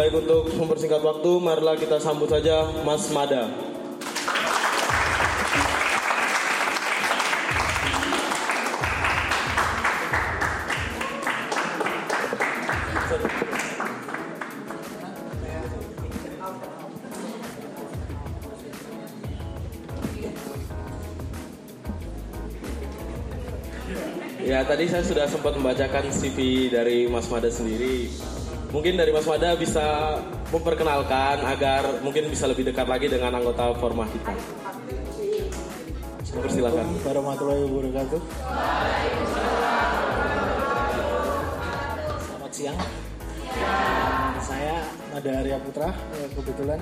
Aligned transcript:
baik 0.00 0.16
untuk 0.16 0.48
mempersingkat 0.56 1.04
waktu, 1.04 1.30
marilah 1.44 1.76
kita 1.76 2.00
sambut 2.00 2.32
saja 2.32 2.64
Mas 2.88 3.12
Mada. 3.12 3.52
Ya 24.40 24.64
tadi 24.64 24.88
saya 24.88 25.04
sudah 25.04 25.28
sempat 25.28 25.52
membacakan 25.60 26.08
CV 26.08 26.72
dari 26.72 27.04
Mas 27.04 27.28
Mada 27.28 27.52
sendiri. 27.52 28.29
Mungkin 28.70 28.94
dari 28.94 29.10
Mas 29.10 29.26
Mada 29.26 29.58
bisa 29.58 30.14
memperkenalkan 30.54 31.42
agar 31.42 31.90
mungkin 32.06 32.30
bisa 32.30 32.46
lebih 32.46 32.70
dekat 32.70 32.86
lagi 32.86 33.10
dengan 33.10 33.34
anggota 33.34 33.74
Forma 33.74 34.06
kita. 34.06 34.30
Persilakan. 36.30 36.86
warahmatullahi 37.02 37.62
wabarakatuh. 37.66 38.20
Selamat 42.22 42.52
siang. 42.54 42.78
Saya 44.38 44.86
Nada 45.10 45.30
Arya 45.42 45.58
Putra. 45.58 45.90
Eh, 45.90 46.30
Kebetulan 46.38 46.78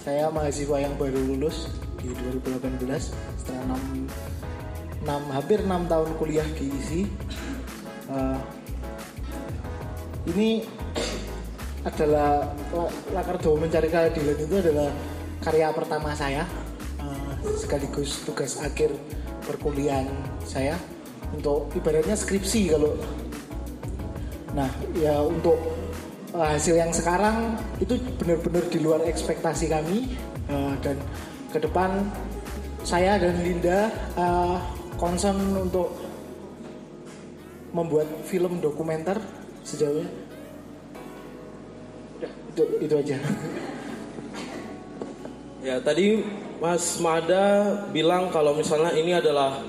saya 0.00 0.32
mahasiswa 0.32 0.80
yang 0.80 0.96
baru 0.96 1.20
lulus 1.20 1.68
di 2.00 2.08
2018 2.16 3.12
setelah 3.36 3.76
6, 3.76 4.08
6 5.04 5.22
hampir 5.28 5.60
6 5.60 5.92
tahun 5.92 6.08
kuliah 6.16 6.48
di 6.56 6.72
ISI. 6.72 7.02
Eh, 8.08 8.38
ini 10.32 10.64
adalah 11.82 12.46
Lakar 13.10 13.42
Dowo 13.42 13.58
Mencari 13.58 13.90
Keadilan 13.90 14.38
itu 14.38 14.54
adalah 14.54 14.90
karya 15.42 15.74
pertama 15.74 16.14
saya 16.14 16.46
eh, 17.02 17.32
sekaligus 17.58 18.22
tugas 18.22 18.62
akhir 18.62 18.94
perkuliahan 19.42 20.06
saya 20.46 20.78
untuk 21.34 21.66
ibaratnya 21.74 22.14
skripsi 22.14 22.70
kalau 22.70 22.94
nah 24.54 24.70
ya 24.94 25.18
untuk 25.26 25.58
eh, 26.38 26.48
hasil 26.54 26.78
yang 26.78 26.94
sekarang 26.94 27.58
itu 27.82 27.98
benar-benar 28.22 28.64
di 28.70 28.78
luar 28.78 29.02
ekspektasi 29.02 29.66
kami 29.66 30.14
eh, 30.46 30.74
dan 30.86 30.96
ke 31.50 31.58
depan 31.58 32.06
saya 32.86 33.18
dan 33.18 33.42
Linda 33.42 33.90
eh, 34.14 34.56
concern 35.02 35.38
untuk 35.58 35.90
membuat 37.74 38.06
film 38.28 38.62
dokumenter 38.62 39.18
sejauh 39.66 40.04
Udah, 40.04 40.21
itu 42.52 42.62
itu 42.84 42.94
aja 42.94 43.16
Ya 45.62 45.78
tadi 45.78 46.26
Mas 46.58 46.98
Mada 46.98 47.70
bilang 47.94 48.34
kalau 48.34 48.50
misalnya 48.50 48.90
ini 48.98 49.14
adalah 49.14 49.62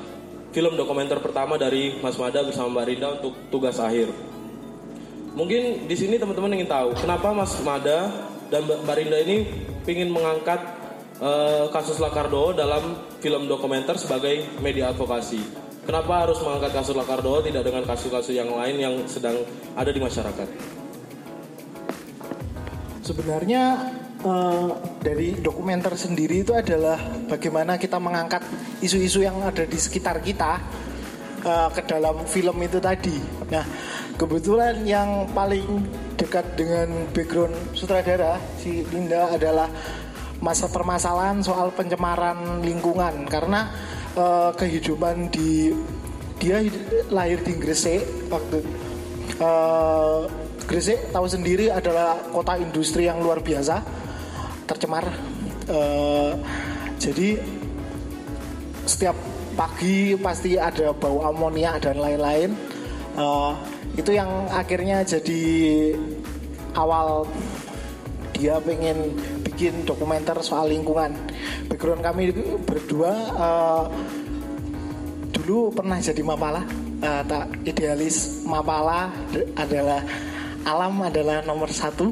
film 0.50 0.74
dokumenter 0.74 1.22
pertama 1.22 1.54
dari 1.54 2.02
Mas 2.02 2.18
Mada 2.18 2.42
bersama 2.42 2.82
Mbak 2.82 2.86
Rinda 2.90 3.08
untuk 3.22 3.34
tugas 3.54 3.78
akhir. 3.78 4.10
Mungkin 5.38 5.86
di 5.86 5.94
sini 5.94 6.18
teman-teman 6.18 6.58
ingin 6.58 6.66
tahu 6.66 6.98
kenapa 6.98 7.30
Mas 7.30 7.54
Mada 7.62 8.10
dan 8.50 8.66
Mbak 8.66 8.96
Rinda 8.98 9.18
ini 9.22 9.46
ingin 9.86 10.10
mengangkat 10.10 10.66
eh, 11.22 11.70
kasus 11.70 12.02
Lakardo 12.02 12.58
dalam 12.58 12.98
film 13.22 13.46
dokumenter 13.46 13.94
sebagai 13.94 14.50
media 14.66 14.90
advokasi. 14.90 15.46
Kenapa 15.86 16.26
harus 16.26 16.42
mengangkat 16.42 16.74
kasus 16.74 16.98
Lakardo 16.98 17.38
tidak 17.46 17.70
dengan 17.70 17.86
kasus-kasus 17.86 18.34
yang 18.34 18.50
lain 18.50 18.82
yang 18.82 18.96
sedang 19.06 19.46
ada 19.78 19.94
di 19.94 20.02
masyarakat? 20.02 20.82
Sebenarnya 23.04 23.64
eh, 24.24 24.70
dari 25.04 25.36
dokumenter 25.44 26.00
sendiri 26.00 26.48
itu 26.48 26.56
adalah 26.56 26.96
bagaimana 27.28 27.76
kita 27.76 28.00
mengangkat 28.00 28.48
isu-isu 28.80 29.28
yang 29.28 29.44
ada 29.44 29.68
di 29.68 29.76
sekitar 29.76 30.24
kita 30.24 30.64
eh, 31.44 31.70
ke 31.76 31.84
dalam 31.84 32.24
film 32.24 32.56
itu 32.64 32.80
tadi. 32.80 33.20
Nah, 33.52 33.68
kebetulan 34.16 34.88
yang 34.88 35.28
paling 35.36 35.84
dekat 36.16 36.56
dengan 36.56 37.12
background 37.12 37.76
sutradara 37.76 38.40
si 38.56 38.88
Linda 38.88 39.36
adalah 39.36 39.68
masa 40.40 40.72
permasalahan 40.72 41.44
soal 41.44 41.76
pencemaran 41.76 42.64
lingkungan 42.64 43.28
karena 43.28 43.68
eh, 44.16 44.52
kehidupan 44.56 45.28
di 45.28 45.76
dia 46.40 46.64
lahir 47.12 47.44
di 47.44 47.54
Gresik 47.60 48.32
waktu 48.32 48.64
eh, 49.44 50.43
Gresik 50.64 51.12
tahu 51.12 51.28
sendiri 51.28 51.68
adalah 51.68 52.16
kota 52.32 52.56
industri 52.56 53.06
yang 53.06 53.20
luar 53.20 53.44
biasa 53.44 53.84
tercemar. 54.64 55.06
Eh, 55.68 56.32
jadi 57.00 57.40
setiap 58.88 59.16
pagi 59.54 60.16
pasti 60.20 60.56
ada 60.56 60.96
bau 60.96 61.24
amonia 61.28 61.76
dan 61.78 62.00
lain-lain. 62.00 62.56
Eh, 63.20 63.52
itu 64.00 64.12
yang 64.16 64.48
akhirnya 64.50 65.04
jadi 65.04 65.44
awal 66.74 67.28
dia 68.34 68.58
pengen 68.64 69.14
bikin 69.46 69.84
dokumenter 69.84 70.40
soal 70.42 70.72
lingkungan. 70.72 71.14
Background 71.68 72.02
kami 72.02 72.32
berdua 72.64 73.14
eh, 73.36 73.84
dulu 75.36 75.76
pernah 75.76 76.00
jadi 76.00 76.24
mapala 76.24 76.64
Eh, 77.04 77.24
tak 77.28 77.52
idealis 77.68 78.48
mapala 78.48 79.12
adalah 79.60 80.00
alam 80.64 81.00
adalah 81.04 81.44
nomor 81.44 81.70
satu. 81.72 82.12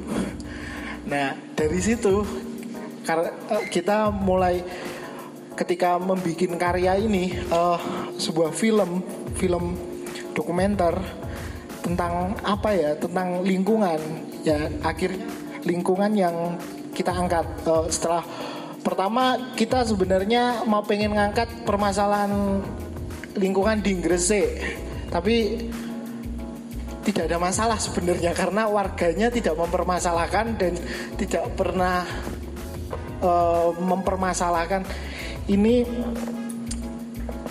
Nah 1.08 1.36
dari 1.56 1.80
situ 1.80 2.24
eh, 3.08 3.66
kita 3.72 4.12
mulai 4.12 4.62
ketika 5.56 6.00
membuat 6.00 6.60
karya 6.60 7.00
ini 7.00 7.36
eh, 7.36 7.80
sebuah 8.20 8.52
film 8.56 9.04
film 9.36 9.76
dokumenter 10.36 10.96
tentang 11.82 12.36
apa 12.44 12.70
ya? 12.76 12.92
Tentang 13.00 13.42
lingkungan 13.44 14.00
ya 14.46 14.70
akhir 14.84 15.16
lingkungan 15.66 16.12
yang 16.16 16.36
kita 16.92 17.12
angkat. 17.12 17.48
Eh, 17.66 17.86
setelah 17.90 18.24
pertama 18.82 19.54
kita 19.56 19.86
sebenarnya 19.86 20.66
mau 20.68 20.84
pengen 20.84 21.16
ngangkat 21.16 21.48
permasalahan 21.64 22.62
lingkungan 23.36 23.80
di 23.80 23.96
Gresik. 24.00 24.48
Tapi 25.12 25.68
tidak 27.02 27.30
ada 27.30 27.38
masalah 27.42 27.78
sebenarnya 27.82 28.32
karena 28.38 28.70
warganya 28.70 29.34
tidak 29.34 29.58
mempermasalahkan 29.58 30.58
dan 30.58 30.74
tidak 31.18 31.50
pernah 31.58 32.06
eh, 33.22 33.70
mempermasalahkan. 33.82 34.86
Ini 35.50 35.76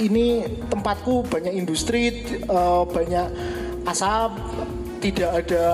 ini 0.01 0.27
tempatku 0.71 1.27
banyak 1.27 1.55
industri 1.55 2.25
eh, 2.31 2.83
banyak 2.87 3.27
asap 3.85 4.31
tidak 5.01 5.31
ada 5.45 5.65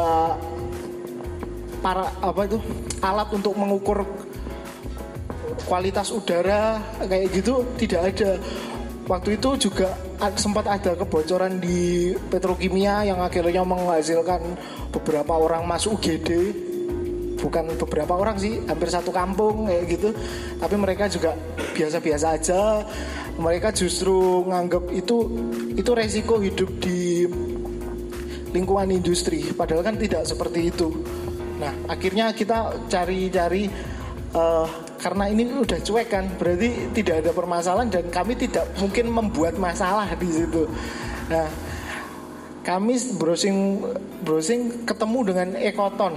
para 1.84 2.08
apa 2.24 2.40
itu 2.48 2.58
alat 3.04 3.28
untuk 3.34 3.54
mengukur 3.58 4.06
kualitas 5.66 6.14
udara 6.14 6.78
kayak 7.02 7.26
gitu 7.34 7.66
tidak 7.76 8.14
ada 8.14 8.38
waktu 9.06 9.38
itu 9.38 9.70
juga 9.70 9.94
sempat 10.34 10.66
ada 10.66 10.98
kebocoran 10.98 11.62
di 11.62 12.12
petrokimia 12.28 13.06
yang 13.06 13.22
akhirnya 13.22 13.62
menghasilkan 13.62 14.42
beberapa 14.90 15.38
orang 15.38 15.62
masuk 15.62 16.02
UGD 16.02 16.30
bukan 17.38 17.78
beberapa 17.78 18.18
orang 18.18 18.40
sih 18.40 18.58
hampir 18.66 18.90
satu 18.90 19.14
kampung 19.14 19.70
kayak 19.70 19.84
gitu. 19.86 20.10
Tapi 20.58 20.74
mereka 20.74 21.06
juga 21.06 21.38
biasa-biasa 21.76 22.26
aja. 22.34 22.82
Mereka 23.38 23.70
justru 23.76 24.42
nganggap 24.48 24.90
itu 24.90 25.16
itu 25.76 25.90
resiko 25.94 26.42
hidup 26.42 26.70
di 26.82 27.28
lingkungan 28.50 28.90
industri. 28.90 29.52
Padahal 29.54 29.86
kan 29.86 29.94
tidak 30.00 30.26
seperti 30.26 30.74
itu. 30.74 30.90
Nah 31.62 31.72
akhirnya 31.86 32.34
kita 32.34 32.88
cari-cari 32.90 33.70
eh, 34.34 34.68
karena 34.96 35.28
ini 35.28 35.48
udah 35.52 35.80
cuek 35.80 36.08
kan 36.08 36.24
berarti 36.40 36.92
tidak 36.96 37.24
ada 37.24 37.30
permasalahan 37.32 37.88
dan 37.92 38.04
kami 38.08 38.34
tidak 38.36 38.64
mungkin 38.80 39.12
membuat 39.12 39.60
masalah 39.60 40.08
di 40.16 40.28
situ. 40.28 40.64
Nah 41.28 41.46
kami 42.66 42.98
browsing 43.14 43.84
browsing 44.26 44.82
ketemu 44.88 45.18
dengan 45.32 45.48
Ekoton. 45.60 46.14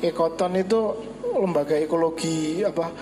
Ekoton 0.00 0.52
itu 0.56 0.80
lembaga 1.36 1.76
ekologi 1.76 2.64
apa 2.64 2.92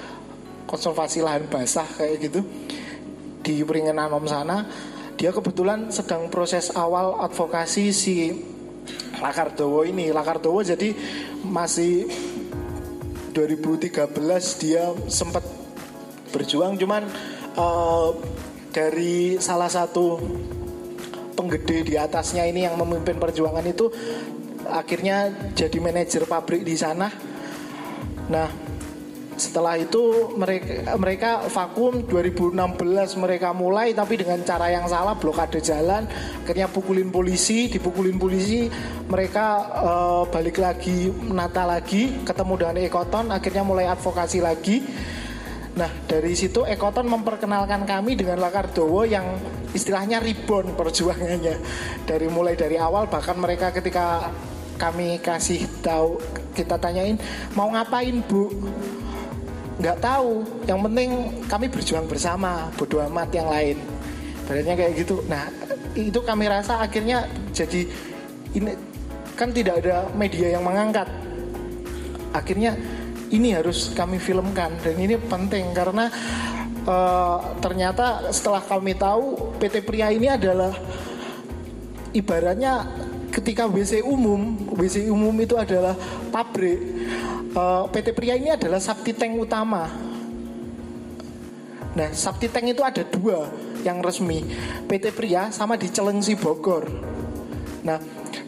konservasi 0.69 1.25
lahan 1.25 1.49
basah 1.49 1.87
kayak 1.87 2.17
gitu 2.29 2.41
di 3.43 3.65
Peringan 3.65 3.99
Anom 3.99 4.25
sana. 4.29 4.65
Dia 5.19 5.35
kebetulan 5.35 5.91
sedang 5.91 6.31
proses 6.31 6.71
awal 6.75 7.19
advokasi 7.27 7.91
si 7.91 8.31
Lakardowo 9.19 9.83
ini. 9.83 10.15
Lakardowo 10.15 10.63
jadi 10.63 10.95
masih 11.43 12.07
2013 13.39 14.11
dia 14.59 14.91
sempat 15.07 15.47
berjuang 16.35 16.75
cuman 16.75 17.07
eh, 17.55 18.11
dari 18.75 19.39
salah 19.39 19.71
satu 19.71 20.19
penggede 21.39 21.87
di 21.87 21.95
atasnya 21.95 22.43
ini 22.51 22.67
yang 22.67 22.75
memimpin 22.75 23.15
perjuangan 23.15 23.63
itu 23.63 23.87
akhirnya 24.67 25.31
jadi 25.55 25.79
manajer 25.79 26.27
pabrik 26.27 26.67
di 26.67 26.75
sana. 26.75 27.07
Nah, 28.29 28.68
setelah 29.39 29.79
itu 29.79 30.35
mereka 30.35 30.99
mereka 30.99 31.31
vakum 31.47 32.05
2016 32.05 32.59
mereka 33.17 33.55
mulai 33.55 33.95
tapi 33.95 34.19
dengan 34.19 34.43
cara 34.43 34.69
yang 34.69 34.91
salah 34.91 35.15
blokade 35.15 35.63
jalan. 35.63 36.05
Akhirnya 36.45 36.67
pukulin 36.67 37.09
polisi 37.09 37.71
dipukulin 37.71 38.19
polisi. 38.19 38.67
Mereka 39.09 39.47
uh, 39.79 40.23
balik 40.29 40.59
lagi 40.59 41.09
menata 41.09 41.65
lagi 41.65 42.21
ketemu 42.27 42.55
dengan 42.59 42.77
Ekoton 42.83 43.31
akhirnya 43.31 43.63
mulai 43.65 43.87
advokasi 43.87 44.43
lagi. 44.43 44.83
Nah 45.79 45.89
dari 46.11 46.35
situ 46.35 46.67
Ekoton 46.67 47.07
memperkenalkan 47.07 47.87
kami 47.87 48.19
dengan 48.19 48.43
Lakardowo 48.43 49.07
yang 49.07 49.39
istilahnya 49.71 50.19
ribon 50.19 50.75
perjuangannya. 50.75 51.57
Dari 52.05 52.27
mulai 52.27 52.59
dari 52.59 52.77
awal 52.77 53.07
bahkan 53.07 53.39
mereka 53.39 53.71
ketika 53.71 54.35
kami 54.79 55.19
kasih 55.19 55.67
tahu 55.83 56.23
kita 56.55 56.79
tanyain 56.79 57.19
mau 57.59 57.67
ngapain 57.75 58.23
bu 58.23 58.51
nggak 59.79 59.99
tahu. 60.03 60.45
Yang 60.67 60.81
penting 60.91 61.11
kami 61.47 61.67
berjuang 61.71 62.07
bersama 62.07 62.71
bodoh 62.75 63.03
amat 63.09 63.31
yang 63.35 63.49
lain. 63.49 63.77
Badannya 64.47 64.75
kayak 64.75 64.93
gitu. 64.99 65.23
Nah 65.27 65.49
itu 65.95 66.21
kami 66.23 66.51
rasa 66.51 66.83
akhirnya 66.83 67.27
jadi 67.55 67.87
ini 68.55 68.75
kan 69.39 69.55
tidak 69.55 69.83
ada 69.87 70.11
media 70.15 70.59
yang 70.59 70.67
mengangkat. 70.67 71.07
Akhirnya 72.35 72.77
ini 73.29 73.53
harus 73.53 73.93
kami 73.93 74.17
filmkan 74.17 74.73
dan 74.81 74.95
ini 74.97 75.21
penting 75.21 75.73
karena 75.77 76.09
uh, 76.89 77.39
ternyata 77.61 78.33
setelah 78.33 78.65
kami 78.65 78.97
tahu 78.97 79.57
PT 79.61 79.85
Pria 79.85 80.09
ini 80.09 80.33
adalah 80.33 80.73
ibaratnya 82.17 82.89
ketika 83.29 83.69
WC 83.69 84.01
umum 84.03 84.57
WC 84.73 85.13
umum 85.13 85.37
itu 85.37 85.55
adalah 85.61 85.93
pabrik 86.33 86.81
uh, 87.55 87.87
eh, 87.89 88.01
PT 88.01 88.17
Pria 88.17 88.35
ini 88.37 88.53
adalah 88.53 88.81
Sakti 88.83 89.15
Tank 89.15 89.33
utama. 89.39 89.89
Nah, 91.97 92.09
Sakti 92.13 92.53
Tank 92.53 92.69
itu 92.69 92.83
ada 92.85 93.03
dua 93.07 93.49
yang 93.83 94.03
resmi, 94.03 94.45
PT 94.91 95.15
Pria 95.15 95.49
sama 95.55 95.79
di 95.79 95.89
Celengsi 95.89 96.35
Bogor. 96.35 96.85
Nah, 97.87 97.99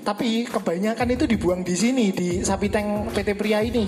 tapi 0.01 0.49
kebanyakan 0.49 1.09
itu 1.15 1.25
dibuang 1.29 1.63
di 1.63 1.77
sini 1.77 2.11
di 2.11 2.43
Sapi 2.43 2.69
Tank 2.73 3.15
PT 3.15 3.37
Pria 3.37 3.61
ini. 3.63 3.87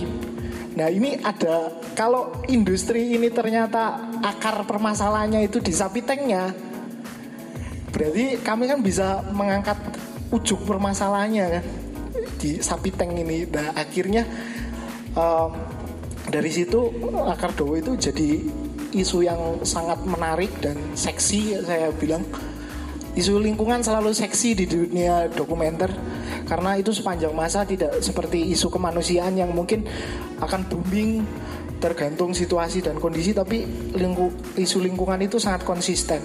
Nah, 0.72 0.88
ini 0.88 1.20
ada 1.20 1.68
kalau 1.92 2.40
industri 2.48 3.12
ini 3.12 3.28
ternyata 3.28 4.08
akar 4.24 4.64
permasalahannya 4.64 5.44
itu 5.44 5.60
di 5.60 5.72
Sapi 5.72 6.00
Tanknya, 6.00 6.48
berarti 7.92 8.40
kami 8.40 8.64
kan 8.72 8.80
bisa 8.80 9.20
mengangkat 9.36 9.76
ujung 10.32 10.64
permasalahannya 10.64 11.60
kan 11.60 11.64
di 12.40 12.60
Sapi 12.64 12.88
Tank 12.94 13.12
ini. 13.12 13.44
Nah, 13.52 13.76
akhirnya 13.76 14.24
um, 15.16 15.50
dari 16.28 16.50
situ 16.52 16.88
akar 17.28 17.52
dowo 17.52 17.76
itu 17.76 17.92
jadi 17.98 18.40
isu 18.92 19.24
yang 19.24 19.64
sangat 19.64 20.04
menarik 20.04 20.52
dan 20.60 20.76
seksi 20.92 21.60
saya 21.64 21.90
bilang. 21.96 22.24
Isu 23.12 23.36
lingkungan 23.36 23.84
selalu 23.84 24.16
seksi 24.16 24.56
di 24.56 24.64
dunia 24.64 25.28
dokumenter 25.28 25.92
karena 26.48 26.80
itu 26.80 26.96
sepanjang 26.96 27.36
masa 27.36 27.60
tidak 27.68 28.00
seperti 28.00 28.56
isu 28.56 28.72
kemanusiaan 28.72 29.36
yang 29.36 29.52
mungkin 29.52 29.84
akan 30.40 30.64
booming 30.64 31.20
tergantung 31.76 32.32
situasi 32.32 32.80
dan 32.80 32.96
kondisi 32.96 33.36
tapi 33.36 33.68
lingku, 33.92 34.56
isu 34.56 34.80
lingkungan 34.80 35.20
itu 35.20 35.36
sangat 35.36 35.60
konsisten. 35.60 36.24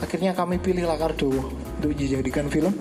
Akhirnya 0.00 0.32
kami 0.32 0.56
pilih 0.56 0.88
Lakardowo 0.88 1.44
untuk 1.76 1.92
dijadikan 1.92 2.48
film 2.48 2.72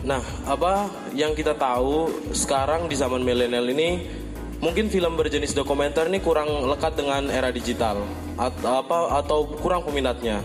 Nah, 0.00 0.24
apa 0.48 0.88
yang 1.12 1.36
kita 1.36 1.52
tahu 1.52 2.08
sekarang 2.32 2.88
di 2.88 2.96
zaman 2.96 3.20
milenial 3.20 3.68
ini 3.68 4.00
mungkin 4.60 4.88
film 4.88 5.16
berjenis 5.16 5.52
dokumenter 5.52 6.08
ini 6.08 6.20
kurang 6.24 6.48
lekat 6.68 6.96
dengan 6.96 7.28
era 7.28 7.52
digital 7.52 8.00
atau 8.40 8.80
apa 8.80 8.98
atau 9.20 9.44
kurang 9.60 9.84
peminatnya. 9.84 10.40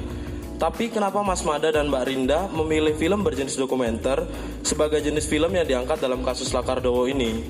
Tapi 0.55 0.87
kenapa 0.87 1.19
Mas 1.19 1.43
Mada 1.43 1.67
dan 1.67 1.91
Mbak 1.91 2.03
Rinda 2.07 2.47
memilih 2.47 2.95
film 2.95 3.27
berjenis 3.27 3.59
dokumenter 3.59 4.23
sebagai 4.63 5.03
jenis 5.03 5.27
film 5.27 5.51
yang 5.51 5.67
diangkat 5.67 5.99
dalam 5.99 6.23
kasus 6.23 6.55
Lakardowo 6.55 7.11
ini? 7.11 7.43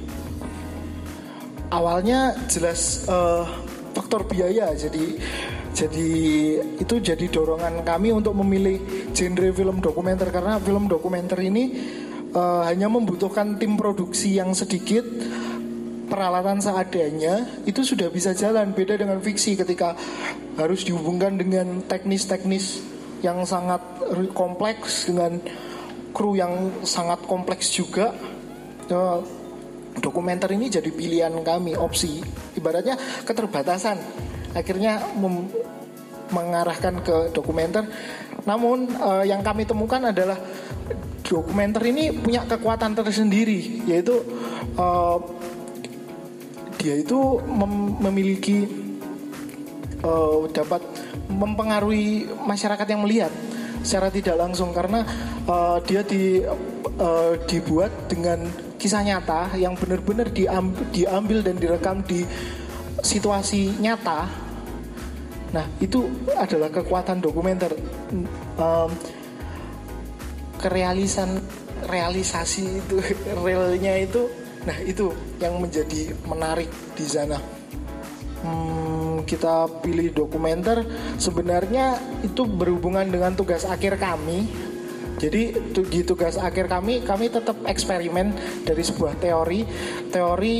Awalnya 1.69 2.33
jelas 2.49 3.05
uh, 3.05 3.45
faktor 3.93 4.25
biaya 4.25 4.73
jadi 4.73 5.21
jadi 5.75 6.09
itu 6.79 6.95
jadi 7.03 7.27
dorongan 7.27 7.83
kami 7.83 8.15
untuk 8.15 8.31
memilih 8.39 9.11
genre 9.11 9.51
film 9.51 9.83
dokumenter. 9.83 10.31
Karena 10.31 10.55
film 10.63 10.87
dokumenter 10.87 11.35
ini 11.43 11.75
uh, 12.31 12.63
hanya 12.63 12.87
membutuhkan 12.87 13.59
tim 13.59 13.75
produksi 13.75 14.39
yang 14.39 14.55
sedikit 14.55 15.03
peralatan 16.07 16.63
seadanya 16.63 17.43
itu 17.67 17.83
sudah 17.83 18.07
bisa 18.07 18.31
jalan. 18.31 18.71
Beda 18.71 18.95
dengan 18.95 19.19
fiksi 19.19 19.59
ketika 19.59 19.99
harus 20.55 20.87
dihubungkan 20.87 21.35
dengan 21.35 21.83
teknis-teknis 21.83 22.79
yang 23.19 23.43
sangat 23.43 23.83
kompleks 24.31 25.11
dengan 25.11 25.43
kru 26.15 26.39
yang 26.39 26.71
sangat 26.87 27.19
kompleks 27.27 27.67
juga. 27.75 28.15
Uh, 28.87 29.19
dokumenter 29.99 30.55
ini 30.55 30.71
jadi 30.71 30.87
pilihan 30.87 31.35
kami 31.43 31.75
opsi. 31.75 32.23
Ibaratnya 32.55 32.95
keterbatasan 33.27 33.99
akhirnya 34.55 35.03
mengarahkan 36.31 37.03
ke 37.03 37.15
dokumenter. 37.35 37.85
Namun 38.47 38.89
uh, 38.97 39.25
yang 39.27 39.43
kami 39.43 39.67
temukan 39.67 39.99
adalah 39.99 40.37
dokumenter 41.25 41.81
ini 41.89 42.13
punya 42.13 42.45
kekuatan 42.45 42.93
tersendiri, 42.95 43.83
yaitu 43.89 44.21
uh, 44.77 45.17
dia 46.79 47.01
itu 47.01 47.41
mem 47.41 47.97
memiliki 47.97 48.69
uh, 50.05 50.45
dapat 50.53 50.85
mempengaruhi 51.25 52.29
masyarakat 52.45 52.85
yang 52.85 53.01
melihat 53.01 53.33
secara 53.81 54.13
tidak 54.13 54.37
langsung 54.37 54.69
karena 54.69 55.01
uh, 55.49 55.81
dia 55.81 56.05
di 56.05 56.45
uh, 57.01 57.33
dibuat 57.49 57.89
dengan 58.05 58.45
kisah 58.77 59.01
nyata 59.01 59.57
yang 59.57 59.73
benar-benar 59.73 60.29
diambil, 60.29 60.85
diambil 60.93 61.39
dan 61.41 61.57
direkam 61.57 62.05
di 62.05 62.21
situasi 63.01 63.81
nyata 63.81 64.44
Nah 65.55 65.65
itu 65.79 66.03
adalah 66.35 66.67
kekuatan 66.67 67.23
dokumenter. 67.23 67.71
Um, 68.59 68.91
kerealisan 70.59 71.39
realisasi 71.87 72.83
itu 72.83 72.99
realnya 73.45 73.95
itu 74.03 74.27
nah 74.65 74.75
itu 74.81 75.13
yang 75.39 75.61
menjadi 75.63 76.11
menarik 76.27 76.67
di 76.97 77.05
sana. 77.07 77.39
Hmm, 78.43 79.23
kita 79.23 79.71
pilih 79.79 80.11
dokumenter. 80.11 80.83
Sebenarnya 81.15 81.95
itu 82.21 82.43
berhubungan 82.43 83.07
dengan 83.07 83.31
tugas 83.33 83.63
akhir 83.63 83.95
kami. 83.95 84.51
Jadi 85.15 85.55
di 85.71 86.03
tugas 86.03 86.35
akhir 86.35 86.67
kami 86.67 86.99
kami 87.07 87.31
tetap 87.31 87.55
eksperimen 87.63 88.35
dari 88.67 88.83
sebuah 88.83 89.15
teori. 89.23 89.63
Teori 90.11 90.55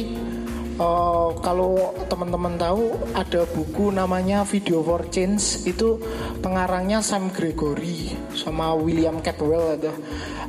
uh, 0.79 1.29
kalau 1.39 1.95
teman-teman 2.07 2.55
tahu 2.59 2.95
ada 3.15 3.47
buku 3.49 3.91
namanya 3.91 4.43
Video 4.47 4.83
for 4.83 5.07
Change 5.11 5.67
itu 5.67 5.99
pengarangnya 6.39 6.99
Sam 6.99 7.31
Gregory 7.31 8.15
sama 8.35 8.75
William 8.75 9.19
Cadwell 9.23 9.79
ada 9.79 9.93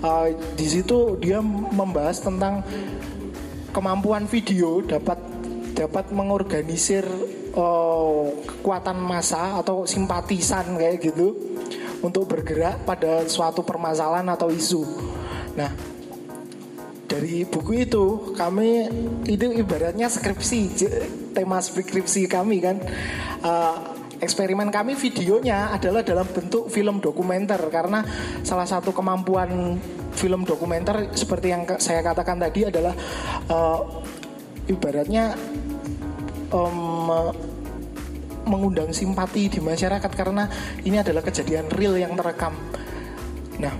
uh, 0.02 0.28
di 0.54 0.66
situ 0.66 1.18
dia 1.18 1.38
membahas 1.42 2.22
tentang 2.22 2.62
kemampuan 3.70 4.24
video 4.24 4.80
dapat 4.80 5.20
dapat 5.76 6.08
mengorganisir 6.08 7.04
uh, 7.52 8.32
kekuatan 8.48 8.96
massa 8.96 9.60
atau 9.60 9.84
simpatisan 9.84 10.80
kayak 10.80 11.12
gitu 11.12 11.36
untuk 12.00 12.28
bergerak 12.28 12.84
pada 12.84 13.24
suatu 13.28 13.64
permasalahan 13.64 14.28
atau 14.32 14.52
isu. 14.52 14.84
Nah, 15.56 15.95
dari 17.06 17.46
buku 17.46 17.86
itu 17.86 18.34
kami 18.34 18.90
itu 19.30 19.46
ibaratnya 19.54 20.10
skripsi 20.10 20.60
tema 21.32 21.62
skripsi 21.62 22.26
kami 22.26 22.58
kan. 22.58 22.76
Uh, 23.40 23.94
eksperimen 24.16 24.72
kami 24.72 24.96
videonya 24.96 25.70
adalah 25.70 26.02
dalam 26.02 26.26
bentuk 26.26 26.66
film 26.68 26.98
dokumenter. 26.98 27.62
Karena 27.70 28.02
salah 28.42 28.66
satu 28.66 28.90
kemampuan 28.90 29.78
film 30.16 30.42
dokumenter 30.42 31.14
seperti 31.14 31.54
yang 31.54 31.62
saya 31.78 32.02
katakan 32.02 32.42
tadi 32.42 32.66
adalah 32.66 32.94
uh, 33.52 33.80
ibaratnya 34.66 35.36
um, 36.50 37.22
mengundang 38.50 38.90
simpati 38.90 39.46
di 39.46 39.62
masyarakat. 39.62 40.10
Karena 40.10 40.50
ini 40.82 40.98
adalah 40.98 41.22
kejadian 41.22 41.70
real 41.70 41.94
yang 41.94 42.18
terekam. 42.18 42.56
Nah, 43.62 43.72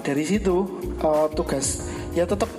dari 0.00 0.24
situ 0.24 0.56
uh, 1.04 1.28
tugas 1.34 1.89
ya 2.14 2.26
tetap 2.26 2.50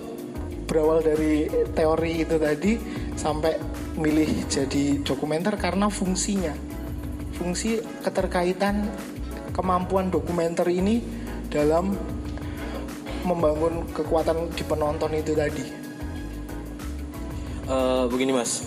berawal 0.68 1.04
dari 1.04 1.52
teori 1.76 2.24
itu 2.24 2.40
tadi 2.40 2.80
sampai 3.20 3.60
milih 4.00 4.48
jadi 4.48 5.04
dokumenter 5.04 5.60
karena 5.60 5.92
fungsinya 5.92 6.56
fungsi 7.36 7.82
keterkaitan 8.06 8.88
kemampuan 9.52 10.14
dokumenter 10.14 10.70
ini 10.70 11.02
dalam 11.50 11.98
membangun 13.26 13.86
kekuatan 13.92 14.54
di 14.54 14.64
penonton 14.66 15.12
itu 15.14 15.34
tadi. 15.34 15.66
Eh, 17.66 18.04
begini 18.10 18.34
mas, 18.34 18.66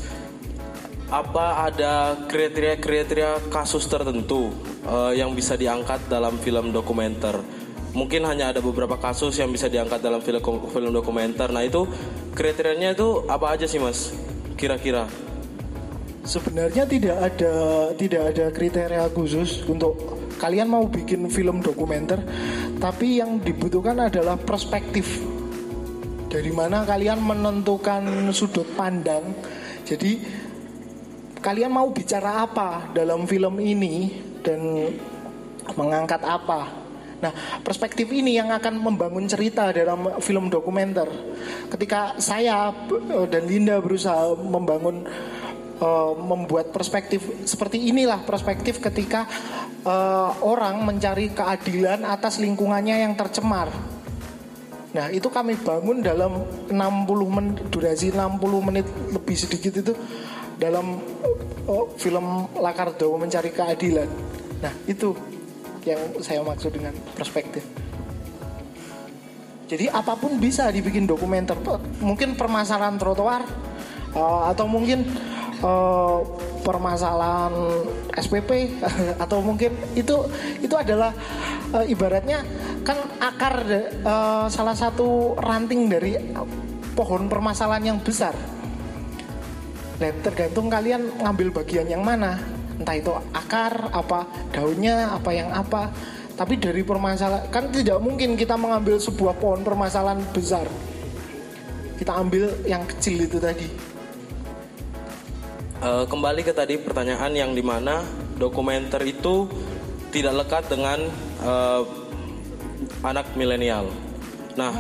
apa 1.11 1.71
ada 1.71 2.19
kriteria-kriteria 2.27 3.51
kasus 3.51 3.87
tertentu 3.87 4.51
eh, 4.87 5.19
yang 5.19 5.35
bisa 5.35 5.55
diangkat 5.55 6.07
dalam 6.11 6.39
film 6.43 6.71
dokumenter? 6.71 7.64
Mungkin 7.95 8.27
hanya 8.27 8.51
ada 8.51 8.59
beberapa 8.59 8.99
kasus 8.99 9.39
yang 9.39 9.55
bisa 9.55 9.71
diangkat 9.71 10.03
dalam 10.03 10.19
film 10.19 10.43
film 10.67 10.91
dokumenter. 10.91 11.47
Nah 11.55 11.63
itu 11.63 11.87
kriterianya 12.35 12.99
itu 12.99 13.23
apa 13.31 13.55
aja 13.55 13.71
sih 13.71 13.79
mas? 13.79 14.11
Kira-kira? 14.59 15.07
Sebenarnya 16.27 16.91
tidak 16.91 17.17
ada 17.23 17.55
tidak 17.95 18.23
ada 18.35 18.45
kriteria 18.51 19.07
khusus 19.15 19.63
untuk 19.71 19.95
kalian 20.43 20.67
mau 20.67 20.91
bikin 20.91 21.31
film 21.31 21.63
dokumenter, 21.63 22.19
tapi 22.83 23.23
yang 23.23 23.39
dibutuhkan 23.39 24.11
adalah 24.11 24.35
perspektif. 24.43 25.23
Dari 26.27 26.51
mana 26.51 26.83
kalian 26.83 27.23
menentukan 27.23 28.35
sudut 28.35 28.67
pandang. 28.75 29.23
Jadi 29.87 30.19
kalian 31.39 31.71
mau 31.71 31.95
bicara 31.95 32.43
apa 32.43 32.91
dalam 32.91 33.23
film 33.31 33.63
ini 33.63 34.11
dan 34.43 34.91
mengangkat 35.79 36.19
apa. 36.27 36.84
Nah, 37.25 37.33
perspektif 37.65 38.13
ini 38.13 38.37
yang 38.37 38.53
akan 38.53 38.85
membangun 38.85 39.25
cerita 39.25 39.73
dalam 39.73 40.21
film 40.21 40.53
dokumenter. 40.53 41.09
Ketika 41.73 42.21
saya 42.21 42.69
eh, 42.93 43.27
dan 43.33 43.49
Linda 43.49 43.81
berusaha 43.81 44.37
membangun 44.37 45.09
uh, 45.81 46.13
membuat 46.21 46.69
perspektif 46.69 47.25
seperti 47.49 47.89
inilah 47.89 48.21
perspektif 48.29 48.77
ketika 48.77 49.25
uh, 49.89 50.37
orang 50.45 50.85
mencari 50.85 51.33
keadilan 51.33 52.05
atas 52.05 52.37
lingkungannya 52.45 53.09
yang 53.09 53.17
tercemar. 53.17 53.73
Nah, 54.95 55.11
itu 55.11 55.27
kami 55.27 55.59
bangun 55.59 56.05
dalam 56.05 56.45
60 56.71 56.77
menit 57.27 57.57
durasi 57.73 58.15
60 58.15 58.69
menit 58.69 58.87
lebih 59.11 59.35
sedikit 59.35 59.73
itu 59.81 59.93
dalam 60.61 61.01
uh, 61.67 61.87
film 61.97 62.53
Lakardo 62.61 63.17
mencari 63.17 63.51
keadilan. 63.51 64.07
Nah, 64.63 64.73
itu 64.87 65.34
yang 65.85 66.01
saya 66.21 66.41
maksud 66.41 66.73
dengan 66.73 66.97
perspektif. 67.17 67.65
Jadi 69.65 69.89
apa 69.89 70.13
pun 70.17 70.37
bisa 70.37 70.69
dibikin 70.69 71.09
dokumenter. 71.09 71.57
Mungkin 72.05 72.37
permasalahan 72.37 73.01
trotoar 73.01 73.43
uh, 74.13 74.53
atau 74.53 74.69
mungkin 74.69 75.09
uh, 75.65 76.21
permasalahan 76.61 77.53
SPP 78.13 78.81
atau 79.25 79.41
mungkin 79.41 79.73
itu 79.97 80.29
itu 80.61 80.75
adalah 80.77 81.17
uh, 81.73 81.85
ibaratnya 81.85 82.45
kan 82.85 83.01
akar 83.17 83.65
salah 84.53 84.77
satu 84.77 85.33
ranting 85.41 85.89
dari 85.89 86.13
pohon 86.93 87.33
permasalahan 87.33 87.97
yang 87.97 87.99
besar. 88.05 88.37
Nah, 89.95 90.13
tergantung 90.21 90.69
kalian 90.69 91.09
ngambil 91.25 91.65
bagian 91.65 91.89
yang 91.89 92.05
mana 92.05 92.37
entah 92.81 92.97
itu 92.99 93.13
akar 93.33 93.91
apa 93.95 94.27
daunnya 94.51 95.15
apa 95.15 95.31
yang 95.31 95.51
apa. 95.51 95.91
Tapi 96.35 96.59
dari 96.59 96.83
permasalahan 96.83 97.47
kan 97.47 97.71
tidak 97.71 98.03
mungkin 98.03 98.35
kita 98.35 98.59
mengambil 98.59 98.99
sebuah 98.99 99.39
pohon 99.39 99.63
permasalahan 99.63 100.19
besar. 100.35 100.67
Kita 101.95 102.19
ambil 102.19 102.51
yang 102.67 102.83
kecil 102.91 103.23
itu 103.23 103.39
tadi. 103.39 103.71
Uh, 105.79 106.03
kembali 106.11 106.43
ke 106.43 106.51
tadi 106.51 106.75
pertanyaan 106.81 107.31
yang 107.37 107.55
di 107.55 107.63
mana 107.63 108.03
dokumenter 108.35 108.99
itu 109.07 109.47
tidak 110.11 110.43
lekat 110.43 110.65
dengan 110.67 111.07
uh, 111.47 111.87
anak 113.07 113.31
milenial. 113.39 113.87
Nah, 114.55 114.71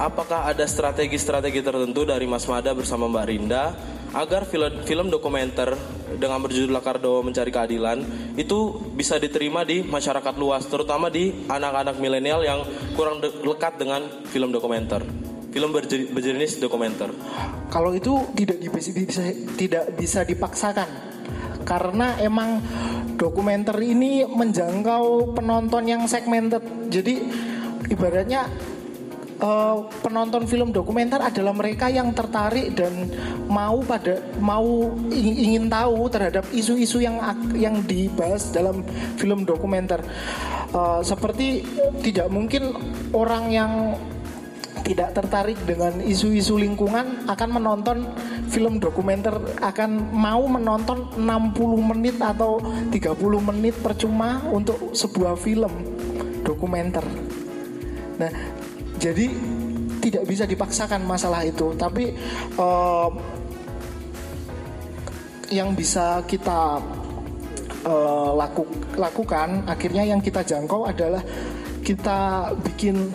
apakah 0.00 0.48
ada 0.48 0.64
strategi-strategi 0.64 1.60
tertentu 1.60 2.08
dari 2.08 2.24
Mas 2.24 2.48
Mada 2.48 2.72
bersama 2.72 3.04
Mbak 3.04 3.26
Rinda 3.28 3.76
agar 4.10 4.42
film, 4.46 4.82
film 4.82 5.06
dokumenter 5.06 5.74
dengan 6.18 6.42
berjudul 6.42 6.74
Lakardo 6.74 7.22
Mencari 7.22 7.54
Keadilan 7.54 8.02
itu 8.34 8.74
bisa 8.94 9.16
diterima 9.22 9.62
di 9.62 9.86
masyarakat 9.86 10.34
luas, 10.34 10.66
terutama 10.66 11.06
di 11.06 11.46
anak-anak 11.46 11.96
milenial 12.02 12.42
yang 12.42 12.60
kurang 12.98 13.22
de- 13.22 13.30
lekat 13.46 13.78
dengan 13.78 14.26
film 14.26 14.50
dokumenter, 14.50 15.06
film 15.54 15.70
berje- 15.70 16.10
berjenis 16.10 16.58
dokumenter. 16.58 17.14
kalau 17.70 17.94
itu 17.94 18.18
tidak 18.34 18.58
bisa 18.66 19.22
tidak 19.54 19.84
bisa 19.94 20.26
dipaksakan. 20.26 21.08
Karena 21.60 22.18
emang 22.18 22.58
dokumenter 23.14 23.78
ini 23.78 24.26
menjangkau 24.26 25.38
penonton 25.38 25.86
yang 25.86 26.02
segmented. 26.10 26.64
Jadi 26.90 27.20
ibaratnya 27.86 28.50
eh, 29.40 29.76
penonton 30.04 30.44
film 30.44 30.70
dokumenter 30.70 31.18
adalah 31.24 31.56
mereka 31.56 31.88
yang 31.88 32.12
tertarik 32.12 32.76
dan 32.76 33.08
mau 33.48 33.80
pada 33.82 34.20
mau 34.38 34.92
ingin, 35.10 35.66
tahu 35.66 36.06
terhadap 36.12 36.44
isu-isu 36.52 37.02
yang 37.02 37.18
yang 37.56 37.80
dibahas 37.84 38.52
dalam 38.52 38.84
film 39.16 39.42
dokumenter 39.48 40.00
Eh, 40.70 41.02
seperti 41.02 41.66
tidak 41.98 42.30
mungkin 42.30 42.70
orang 43.10 43.50
yang 43.50 43.72
tidak 44.86 45.18
tertarik 45.18 45.58
dengan 45.66 45.98
isu-isu 45.98 46.54
lingkungan 46.54 47.26
akan 47.26 47.48
menonton 47.58 48.06
film 48.46 48.78
dokumenter 48.78 49.34
akan 49.58 50.14
mau 50.14 50.46
menonton 50.46 51.10
60 51.18 51.90
menit 51.90 52.16
atau 52.22 52.62
30 52.86 52.94
menit 53.42 53.74
percuma 53.82 54.46
untuk 54.46 54.94
sebuah 54.94 55.34
film 55.34 55.74
dokumenter. 56.46 57.02
Nah, 58.22 58.30
jadi 59.00 59.26
tidak 60.04 60.24
bisa 60.28 60.44
dipaksakan 60.44 61.08
masalah 61.08 61.40
itu, 61.44 61.72
tapi 61.74 62.12
eh, 62.56 63.08
yang 65.50 65.72
bisa 65.72 66.20
kita 66.28 66.78
eh, 67.88 68.30
laku, 68.36 68.68
lakukan 69.00 69.64
akhirnya 69.64 70.04
yang 70.04 70.20
kita 70.20 70.44
jangkau 70.44 70.84
adalah 70.84 71.24
kita 71.80 72.52
bikin 72.60 73.08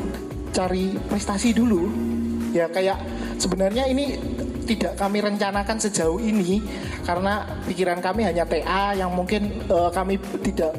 cari 0.50 0.98
prestasi 1.06 1.54
dulu. 1.54 1.86
Ya 2.50 2.66
kayak 2.66 2.98
sebenarnya 3.38 3.86
ini 3.86 4.18
tidak 4.66 4.98
kami 4.98 5.22
rencanakan 5.22 5.78
sejauh 5.78 6.18
ini 6.18 6.66
karena 7.06 7.46
pikiran 7.70 8.02
kami 8.02 8.26
hanya 8.26 8.42
TA 8.50 8.98
yang 8.98 9.14
mungkin 9.14 9.70
eh, 9.70 9.90
kami 9.94 10.18
tidak 10.42 10.74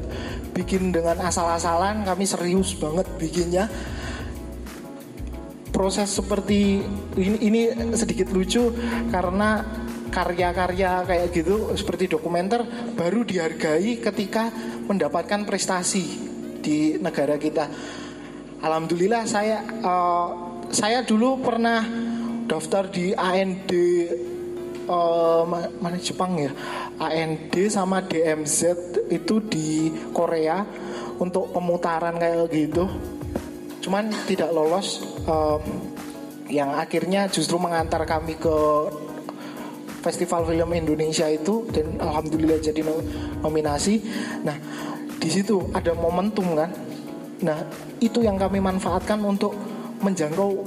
bikin 0.50 0.90
dengan 0.90 1.20
asal-asalan 1.22 2.02
kami 2.02 2.24
serius 2.26 2.74
banget 2.74 3.06
bikinnya 3.20 3.70
proses 5.76 6.08
seperti 6.08 6.80
ini, 7.20 7.36
ini 7.44 7.62
sedikit 7.92 8.32
lucu 8.32 8.72
karena 9.12 9.60
karya-karya 10.08 11.04
kayak 11.04 11.26
gitu 11.36 11.76
seperti 11.76 12.08
dokumenter 12.08 12.64
baru 12.96 13.20
dihargai 13.20 14.00
ketika 14.00 14.48
mendapatkan 14.88 15.44
prestasi 15.44 16.04
di 16.64 16.96
negara 16.96 17.36
kita. 17.36 17.68
Alhamdulillah 18.64 19.28
saya 19.28 19.60
eh, 19.60 20.28
saya 20.72 21.04
dulu 21.04 21.44
pernah 21.44 21.84
daftar 22.48 22.88
di 22.88 23.12
AND 23.12 23.68
eh, 23.68 25.42
ma- 25.44 25.72
mana 25.76 25.98
Jepang 26.00 26.40
ya? 26.40 26.56
AND 26.96 27.52
sama 27.68 28.00
DMZ 28.00 28.58
itu 29.12 29.44
di 29.44 29.92
Korea 30.16 30.64
untuk 31.20 31.52
pemutaran 31.52 32.16
kayak 32.16 32.48
gitu. 32.48 32.88
Cuman 33.84 34.08
tidak 34.24 34.50
lolos 34.56 35.15
em, 35.26 35.62
yang 36.46 36.70
akhirnya 36.74 37.26
justru 37.26 37.58
mengantar 37.58 38.06
kami 38.06 38.38
ke 38.38 38.56
Festival 40.06 40.46
Film 40.46 40.70
Indonesia 40.70 41.26
itu 41.26 41.66
dan 41.74 41.98
alhamdulillah 41.98 42.62
jadi 42.62 42.86
no- 42.86 43.02
nominasi. 43.42 43.98
Nah, 44.46 44.54
di 45.18 45.26
situ 45.26 45.66
ada 45.74 45.90
momentum 45.98 46.54
kan. 46.54 46.70
Nah, 47.42 47.58
itu 47.98 48.22
yang 48.22 48.38
kami 48.38 48.62
manfaatkan 48.62 49.18
untuk 49.26 49.58
menjangkau 49.98 50.62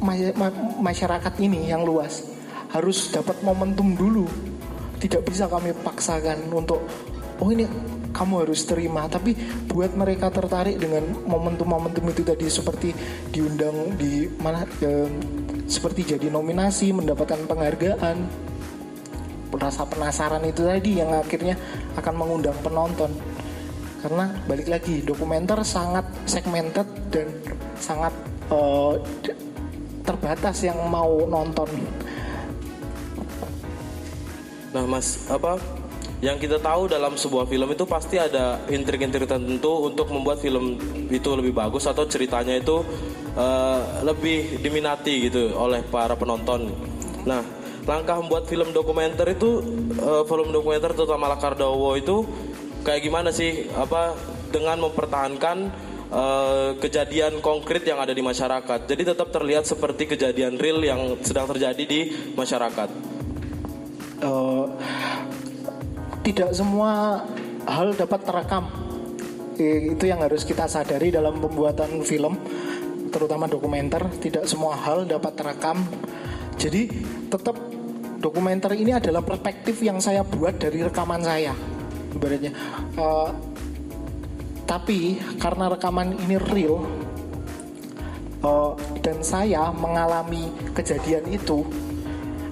ma- 0.00 0.34
ma- 0.40 0.72
masyarakat 0.80 1.34
ini 1.44 1.68
yang 1.68 1.84
luas. 1.84 2.24
Harus 2.72 3.12
dapat 3.12 3.36
momentum 3.44 3.92
dulu. 3.92 4.24
Tidak 4.96 5.20
bisa 5.28 5.44
kami 5.44 5.76
paksakan 5.84 6.48
untuk 6.48 6.80
oh 7.40 7.48
ini 7.52 7.68
kamu 8.10 8.46
harus 8.46 8.66
terima. 8.66 9.06
Tapi 9.06 9.34
buat 9.70 9.94
mereka 9.94 10.28
tertarik 10.30 10.78
dengan 10.78 11.06
momentum-momentum 11.26 12.04
itu 12.10 12.22
tadi 12.22 12.46
seperti 12.50 12.88
diundang 13.30 13.94
di 13.96 14.26
mana 14.38 14.66
seperti 15.70 16.14
jadi 16.18 16.28
nominasi 16.28 16.90
mendapatkan 16.90 17.46
penghargaan 17.46 18.18
rasa 19.50 19.82
penasaran 19.82 20.46
itu 20.46 20.62
tadi 20.62 21.02
yang 21.02 21.10
akhirnya 21.10 21.58
akan 21.98 22.14
mengundang 22.14 22.56
penonton. 22.62 23.10
Karena 24.00 24.32
balik 24.48 24.70
lagi 24.70 25.04
dokumenter 25.04 25.60
sangat 25.60 26.06
segmented 26.24 26.88
dan 27.12 27.28
sangat 27.76 28.14
eh, 28.48 28.94
terbatas 30.06 30.56
yang 30.64 30.78
mau 30.88 31.28
nonton. 31.28 31.68
Nah, 34.70 34.86
Mas, 34.86 35.26
apa 35.26 35.58
yang 36.20 36.36
kita 36.36 36.60
tahu 36.60 36.84
dalam 36.84 37.16
sebuah 37.16 37.48
film 37.48 37.72
itu 37.72 37.88
pasti 37.88 38.20
ada 38.20 38.60
intrik-intrik 38.68 39.24
tertentu 39.24 39.88
untuk 39.88 40.12
membuat 40.12 40.36
film 40.44 40.76
itu 41.08 41.28
lebih 41.32 41.56
bagus 41.56 41.88
atau 41.88 42.04
ceritanya 42.04 42.60
itu 42.60 42.84
uh, 43.40 44.04
lebih 44.04 44.60
diminati 44.60 45.32
gitu 45.32 45.56
oleh 45.56 45.80
para 45.88 46.12
penonton. 46.20 46.68
Nah, 47.24 47.40
langkah 47.88 48.20
membuat 48.20 48.44
film 48.44 48.68
dokumenter 48.76 49.32
itu 49.32 49.64
uh, 49.96 50.22
film 50.28 50.52
dokumenter 50.52 50.92
terutama 50.92 51.32
Lakar 51.32 51.56
Dawo 51.56 51.96
itu 51.96 52.28
kayak 52.84 53.00
gimana 53.00 53.32
sih 53.32 53.72
apa 53.72 54.12
dengan 54.52 54.76
mempertahankan 54.76 55.58
uh, 56.12 56.76
kejadian 56.84 57.40
konkret 57.40 57.80
yang 57.88 57.96
ada 57.96 58.12
di 58.12 58.20
masyarakat. 58.20 58.84
Jadi 58.84 59.02
tetap 59.08 59.32
terlihat 59.32 59.64
seperti 59.64 60.04
kejadian 60.04 60.60
real 60.60 60.84
yang 60.84 61.16
sedang 61.24 61.48
terjadi 61.48 61.80
di 61.80 62.00
masyarakat. 62.36 63.09
Tidak 66.20 66.50
semua 66.52 67.24
hal 67.64 67.96
dapat 67.96 68.20
terekam. 68.24 68.64
Itu 69.60 70.08
yang 70.08 70.24
harus 70.24 70.48
kita 70.48 70.64
sadari 70.64 71.12
dalam 71.12 71.36
pembuatan 71.36 72.00
film, 72.00 72.40
terutama 73.12 73.44
dokumenter. 73.44 74.08
Tidak 74.08 74.48
semua 74.48 74.76
hal 74.76 75.04
dapat 75.04 75.36
terekam. 75.36 75.84
Jadi 76.56 76.88
tetap 77.28 77.56
dokumenter 78.20 78.76
ini 78.76 78.92
adalah 78.92 79.24
perspektif 79.24 79.80
yang 79.80 80.00
saya 80.00 80.20
buat 80.24 80.60
dari 80.60 80.84
rekaman 80.84 81.24
saya, 81.24 81.56
ibaratnya. 82.12 82.52
Uh, 82.96 83.32
tapi 84.68 85.18
karena 85.40 85.72
rekaman 85.72 86.14
ini 86.28 86.36
real 86.36 86.84
uh, 88.44 88.76
dan 89.00 89.24
saya 89.24 89.72
mengalami 89.72 90.52
kejadian 90.76 91.26
itu, 91.32 91.64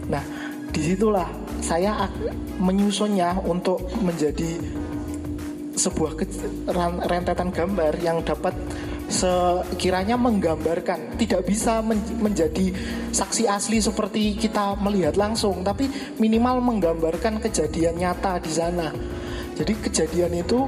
nah 0.08 0.24
di 0.72 0.80
situlah 0.82 1.28
saya 1.62 2.08
menyusunnya 2.58 3.38
untuk 3.42 3.82
menjadi 4.02 4.58
sebuah 5.78 6.18
rentetan 7.06 7.54
gambar 7.54 7.92
yang 8.02 8.20
dapat 8.26 8.52
sekiranya 9.08 10.20
menggambarkan 10.20 11.16
tidak 11.16 11.48
bisa 11.48 11.80
men 11.80 11.96
menjadi 12.20 12.76
saksi 13.08 13.48
asli 13.48 13.80
seperti 13.80 14.36
kita 14.36 14.76
melihat 14.76 15.16
langsung 15.16 15.64
tapi 15.64 15.88
minimal 16.20 16.60
menggambarkan 16.60 17.40
kejadian 17.40 17.96
nyata 17.96 18.36
di 18.42 18.52
sana. 18.52 18.92
Jadi 19.56 19.72
kejadian 19.80 20.44
itu 20.44 20.60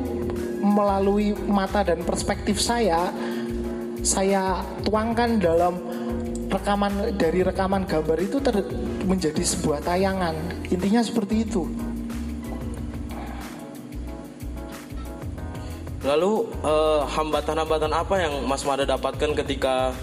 melalui 0.64 1.36
mata 1.36 1.84
dan 1.84 2.00
perspektif 2.00 2.56
saya 2.58 3.12
saya 4.00 4.64
tuangkan 4.88 5.36
dalam 5.36 5.76
rekaman 6.50 7.14
dari 7.14 7.40
rekaman 7.46 7.86
gambar 7.86 8.18
itu 8.18 8.42
ter, 8.42 8.60
menjadi 9.06 9.40
sebuah 9.40 9.80
tayangan. 9.86 10.34
Intinya 10.68 11.00
seperti 11.00 11.46
itu. 11.46 11.70
Lalu 16.00 16.48
eh, 16.64 17.00
hambatan-hambatan 17.06 17.92
apa 17.92 18.14
yang 18.18 18.34
Mas 18.48 18.64
Mada 18.64 18.82
dapatkan 18.88 19.30
ketika 19.44 19.94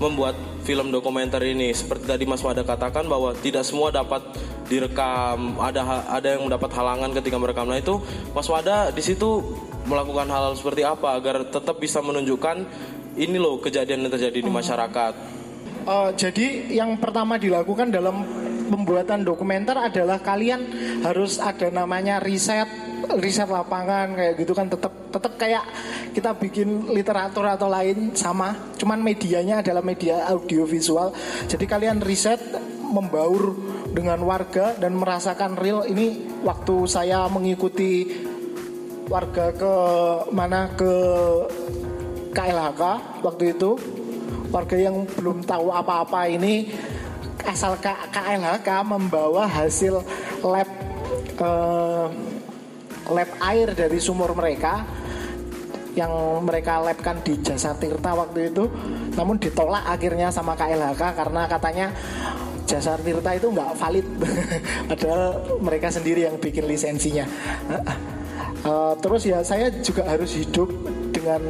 membuat 0.00 0.38
film 0.64 0.88
dokumenter 0.94 1.42
ini? 1.42 1.74
Seperti 1.74 2.06
tadi 2.06 2.24
Mas 2.24 2.40
Mada 2.40 2.62
katakan 2.62 3.04
bahwa 3.04 3.34
tidak 3.36 3.66
semua 3.66 3.92
dapat 3.92 4.24
direkam, 4.70 5.58
ada 5.58 6.06
ada 6.06 6.38
yang 6.38 6.46
mendapat 6.46 6.70
halangan 6.70 7.10
ketika 7.18 7.36
merekam. 7.36 7.66
Nah 7.66 7.82
itu 7.82 7.98
Mas 8.30 8.46
Mada 8.46 8.94
di 8.94 9.02
situ 9.02 9.42
melakukan 9.90 10.30
hal, 10.30 10.48
hal 10.48 10.54
seperti 10.54 10.86
apa 10.86 11.18
agar 11.18 11.42
tetap 11.42 11.82
bisa 11.82 11.98
menunjukkan 11.98 12.62
ini 13.18 13.36
loh 13.42 13.58
kejadian 13.58 14.06
yang 14.06 14.12
terjadi 14.14 14.38
di 14.38 14.46
hmm. 14.46 14.58
masyarakat. 14.62 15.39
Uh, 15.84 16.10
jadi 16.14 16.70
yang 16.70 17.00
pertama 17.00 17.40
dilakukan 17.40 17.88
dalam 17.88 18.24
pembuatan 18.70 19.26
dokumenter 19.26 19.74
adalah 19.74 20.22
kalian 20.22 20.62
harus 21.02 21.42
ada 21.42 21.72
namanya 21.74 22.22
riset 22.22 22.68
riset 23.18 23.50
lapangan 23.50 24.14
kayak 24.14 24.34
gitu 24.38 24.52
kan. 24.54 24.70
Tetap 24.70 24.92
tetap 25.10 25.32
kayak 25.40 25.64
kita 26.14 26.36
bikin 26.38 26.94
literatur 26.94 27.46
atau 27.50 27.66
lain 27.66 28.14
sama 28.14 28.54
cuman 28.78 29.02
medianya 29.02 29.64
adalah 29.64 29.82
media 29.82 30.28
audiovisual. 30.30 31.10
Jadi 31.50 31.64
kalian 31.66 31.98
riset 32.04 32.38
membaur 32.90 33.54
dengan 33.90 34.22
warga 34.22 34.78
dan 34.78 34.94
merasakan 34.94 35.58
real. 35.58 35.82
Ini 35.86 36.38
waktu 36.46 36.86
saya 36.86 37.26
mengikuti 37.26 38.06
warga 39.10 39.50
ke 39.50 39.74
mana 40.30 40.70
ke 40.78 40.92
KLHK 42.30 42.82
waktu 43.26 43.58
itu 43.58 43.74
warga 44.50 44.76
yang 44.76 45.06
belum 45.06 45.46
tahu 45.46 45.70
apa-apa 45.70 46.26
ini 46.26 46.74
asal 47.46 47.78
KLHK 47.80 48.68
membawa 48.84 49.46
hasil 49.48 50.02
lab 50.44 50.68
uh, 51.40 52.06
lab 53.10 53.30
air 53.42 53.72
dari 53.72 53.98
sumur 53.98 54.34
mereka 54.36 54.84
yang 55.98 56.12
mereka 56.46 56.78
labkan 56.78 57.18
di 57.26 57.34
Jasa 57.42 57.74
Tirta 57.74 58.14
waktu 58.14 58.54
itu. 58.54 58.70
Namun 59.18 59.42
ditolak 59.42 59.82
akhirnya 59.90 60.30
sama 60.30 60.54
KLHK 60.54 61.02
karena 61.18 61.42
katanya 61.50 61.86
Jasa 62.66 62.94
Tirta 63.02 63.34
itu 63.34 63.50
nggak 63.50 63.74
valid. 63.74 64.06
Padahal 64.90 65.22
mereka 65.58 65.90
sendiri 65.90 66.30
yang 66.30 66.38
bikin 66.38 66.70
lisensinya. 66.70 67.26
Uh, 68.62 68.94
terus 69.02 69.26
ya 69.26 69.42
saya 69.42 69.70
juga 69.82 70.06
harus 70.06 70.30
hidup 70.38 70.70
dengan 71.10 71.42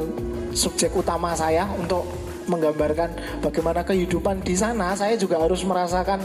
subjek 0.57 0.91
utama 0.97 1.37
saya 1.37 1.69
untuk 1.77 2.09
menggambarkan 2.51 3.39
bagaimana 3.39 3.87
kehidupan 3.87 4.43
di 4.43 4.59
sana, 4.59 4.93
saya 4.99 5.15
juga 5.15 5.39
harus 5.39 5.63
merasakan 5.63 6.19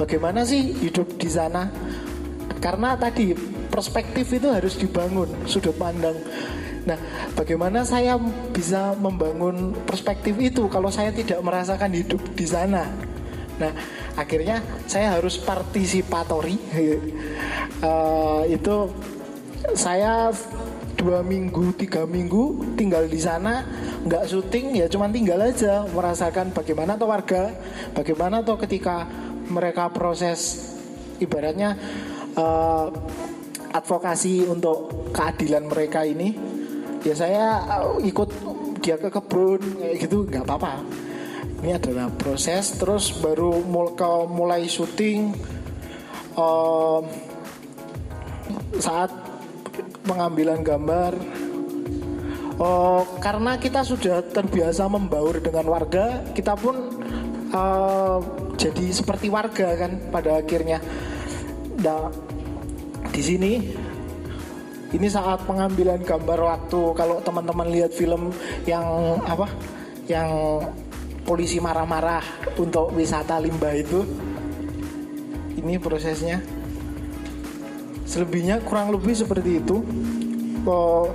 bagaimana 0.00 0.48
sih 0.48 0.72
hidup 0.80 1.20
di 1.20 1.28
sana. 1.28 1.68
Karena 2.56 2.96
tadi 2.96 3.36
perspektif 3.68 4.32
itu 4.32 4.48
harus 4.48 4.80
dibangun 4.80 5.28
sudut 5.44 5.76
pandang. 5.76 6.16
Nah, 6.86 6.96
bagaimana 7.36 7.84
saya 7.84 8.16
bisa 8.54 8.96
membangun 8.96 9.76
perspektif 9.84 10.38
itu 10.40 10.70
kalau 10.72 10.88
saya 10.88 11.12
tidak 11.12 11.42
merasakan 11.44 11.92
hidup 11.92 12.22
di 12.32 12.46
sana? 12.48 12.88
Nah, 13.60 13.72
akhirnya 14.16 14.62
saya 14.88 15.18
harus 15.18 15.36
partisipatori. 15.36 16.56
uh, 17.82 18.42
itu 18.56 18.76
saya 19.74 20.30
dua 20.96 21.20
minggu 21.20 21.76
tiga 21.76 22.08
minggu 22.08 22.74
tinggal 22.78 23.04
di 23.04 23.20
sana 23.20 23.66
nggak 24.06 24.24
syuting 24.30 24.78
ya 24.78 24.86
cuman 24.86 25.10
tinggal 25.10 25.42
aja 25.42 25.82
merasakan 25.90 26.54
bagaimana 26.54 26.94
tuh 26.94 27.10
warga 27.10 27.50
bagaimana 27.90 28.46
tuh 28.46 28.54
ketika 28.62 29.02
mereka 29.50 29.90
proses 29.90 30.70
ibaratnya 31.18 31.74
uh, 32.38 32.86
advokasi 33.74 34.46
untuk 34.46 35.10
keadilan 35.10 35.66
mereka 35.66 36.06
ini 36.06 36.32
ya 37.02 37.14
saya 37.18 37.44
uh, 37.66 37.98
ikut 37.98 38.30
dia 38.86 38.94
ke 38.94 39.10
kebun 39.10 39.82
kayak 39.82 39.96
gitu 39.98 40.22
nggak 40.30 40.46
apa-apa. 40.46 40.78
Ini 41.66 41.74
adalah 41.74 42.06
proses 42.14 42.78
terus 42.78 43.10
baru 43.18 43.58
mul 43.66 43.98
mulai 44.30 44.70
syuting 44.70 45.34
uh, 46.38 47.02
saat 48.78 49.10
pengambilan 50.06 50.62
gambar 50.62 51.18
oh, 52.60 53.02
karena 53.20 53.56
kita 53.56 53.84
sudah 53.84 54.24
terbiasa 54.24 54.88
membaur 54.88 55.40
dengan 55.40 55.66
warga 55.68 56.24
kita 56.32 56.56
pun 56.56 56.76
uh, 57.52 58.18
jadi 58.56 58.86
seperti 58.92 59.28
warga 59.28 59.76
kan 59.76 60.10
pada 60.10 60.40
akhirnya. 60.40 60.80
Nah 61.80 62.08
di 63.12 63.22
sini 63.22 63.52
ini 64.96 65.08
saat 65.10 65.44
pengambilan 65.44 66.00
gambar 66.02 66.38
waktu. 66.40 66.80
Kalau 66.96 67.20
teman-teman 67.20 67.68
lihat 67.68 67.92
film 67.92 68.32
yang 68.64 68.84
apa 69.26 69.50
yang 70.06 70.62
polisi 71.26 71.58
marah-marah 71.58 72.22
untuk 72.56 72.94
wisata 72.94 73.36
limbah 73.42 73.74
itu 73.74 74.00
ini 75.58 75.76
prosesnya. 75.82 76.38
Selebihnya 78.06 78.62
kurang 78.62 78.94
lebih 78.94 79.18
seperti 79.18 79.58
itu. 79.58 79.82
Oh, 80.62 81.10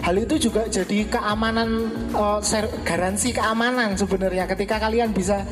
hal 0.00 0.16
itu 0.16 0.50
juga 0.50 0.66
jadi 0.66 1.06
keamanan 1.08 1.92
uh, 2.16 2.40
garansi 2.84 3.36
keamanan 3.36 3.96
sebenarnya. 3.96 4.48
Ketika 4.48 4.80
kalian 4.80 5.12
bisa 5.12 5.44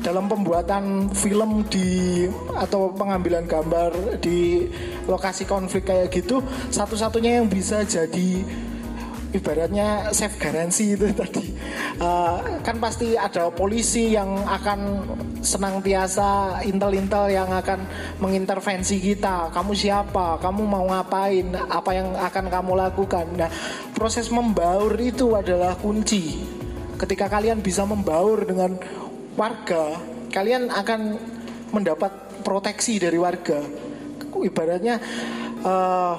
dalam 0.00 0.26
pembuatan 0.32 1.12
film 1.12 1.68
di 1.68 2.24
atau 2.56 2.88
pengambilan 2.96 3.44
gambar 3.44 4.16
di 4.24 4.64
lokasi 5.04 5.44
konflik 5.44 5.92
kayak 5.92 6.08
gitu 6.08 6.40
satu-satunya 6.72 7.40
yang 7.40 7.46
bisa 7.52 7.84
jadi 7.84 8.40
ibaratnya 9.30 10.10
safe 10.10 10.36
garansi 10.38 10.98
itu 10.98 11.10
tadi. 11.20 11.54
Uh, 12.00 12.60
kan 12.64 12.76
pasti 12.80 13.14
ada 13.14 13.50
polisi 13.52 14.14
yang 14.14 14.42
akan 14.46 14.80
senantiasa 15.40 16.60
intel-intel 16.66 17.32
yang 17.32 17.48
akan 17.48 17.86
mengintervensi 18.20 19.00
kita. 19.00 19.50
Kamu 19.54 19.72
siapa? 19.72 20.40
Kamu 20.42 20.62
mau 20.66 20.84
ngapain? 20.90 21.56
Apa 21.56 21.90
yang 21.96 22.12
akan 22.16 22.44
kamu 22.50 22.72
lakukan? 22.76 23.26
Nah 23.36 23.50
proses 23.96 24.28
membaur 24.28 24.92
itu 25.00 25.34
adalah 25.36 25.76
kunci. 25.78 26.42
Ketika 27.00 27.32
kalian 27.32 27.64
bisa 27.64 27.88
membaur 27.88 28.44
dengan 28.44 28.76
warga 29.38 29.96
kalian 30.30 30.70
akan 30.70 31.00
mendapat 31.74 32.42
proteksi 32.46 33.02
dari 33.02 33.18
warga. 33.18 33.60
Ibaratnya 34.40 34.96
eh, 35.60 36.14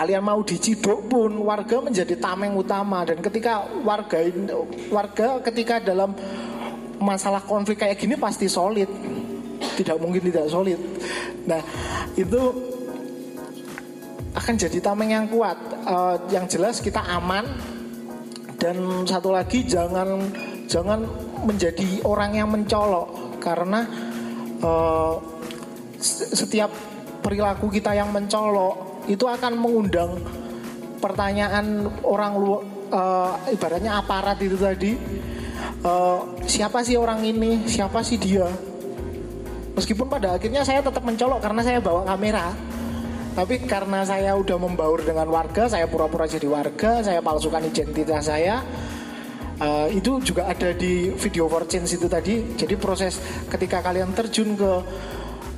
kalian 0.00 0.24
mau 0.24 0.40
diciduk 0.40 1.12
pun 1.12 1.28
warga 1.44 1.76
menjadi 1.84 2.16
tameng 2.16 2.56
utama. 2.56 3.04
Dan 3.04 3.20
ketika 3.20 3.68
warga 3.84 4.16
warga 4.88 5.44
ketika 5.44 5.76
dalam 5.76 6.16
masalah 6.96 7.44
konflik 7.44 7.84
kayak 7.84 8.00
gini 8.00 8.16
pasti 8.16 8.48
solid. 8.48 8.88
Tidak 9.60 10.00
mungkin 10.00 10.24
tidak 10.32 10.48
solid. 10.48 10.80
Nah 11.44 11.60
itu 12.16 12.40
akan 14.32 14.54
jadi 14.56 14.80
tameng 14.80 15.12
yang 15.12 15.26
kuat. 15.28 15.60
Eh, 15.68 16.16
yang 16.32 16.48
jelas 16.48 16.80
kita 16.80 17.04
aman. 17.04 17.44
Dan 18.56 19.04
satu 19.04 19.36
lagi 19.36 19.68
jangan 19.68 20.32
jangan 20.64 21.04
menjadi 21.44 22.00
orang 22.08 22.40
yang 22.40 22.48
mencolok. 22.48 23.36
Karena 23.36 23.84
s- 26.00 26.32
setiap 26.32 26.72
perilaku 27.20 27.68
kita 27.68 27.92
yang 27.92 28.08
mencolok 28.12 28.89
itu 29.06 29.24
akan 29.24 29.56
mengundang 29.56 30.20
pertanyaan 31.00 31.88
orang 32.04 32.32
lu 32.36 32.60
eh, 32.92 33.54
ibaratnya 33.56 33.96
aparat 34.00 34.36
itu 34.44 34.56
tadi 34.60 34.92
eh, 35.84 36.20
siapa 36.44 36.84
sih 36.84 36.98
orang 37.00 37.24
ini? 37.24 37.64
Siapa 37.64 38.04
sih 38.04 38.20
dia? 38.20 38.48
Meskipun 39.76 40.10
pada 40.10 40.36
akhirnya 40.36 40.66
saya 40.66 40.84
tetap 40.84 41.00
mencolok 41.00 41.40
karena 41.40 41.62
saya 41.64 41.78
bawa 41.80 42.04
kamera. 42.04 42.52
Tapi 43.30 43.62
karena 43.62 44.02
saya 44.02 44.34
udah 44.34 44.58
membaur 44.58 45.06
dengan 45.06 45.30
warga 45.30 45.70
saya 45.70 45.86
pura-pura 45.86 46.26
jadi 46.26 46.50
warga 46.50 46.98
saya 47.00 47.22
palsukan 47.22 47.62
identitas 47.62 48.26
saya 48.26 48.58
Uh, 49.60 49.92
itu 49.92 50.16
juga 50.24 50.48
ada 50.48 50.72
di 50.72 51.12
video 51.20 51.44
for 51.44 51.68
change 51.68 51.92
itu 51.92 52.08
tadi. 52.08 52.56
Jadi 52.56 52.80
proses 52.80 53.20
ketika 53.44 53.84
kalian 53.84 54.16
terjun 54.16 54.56
ke 54.56 54.72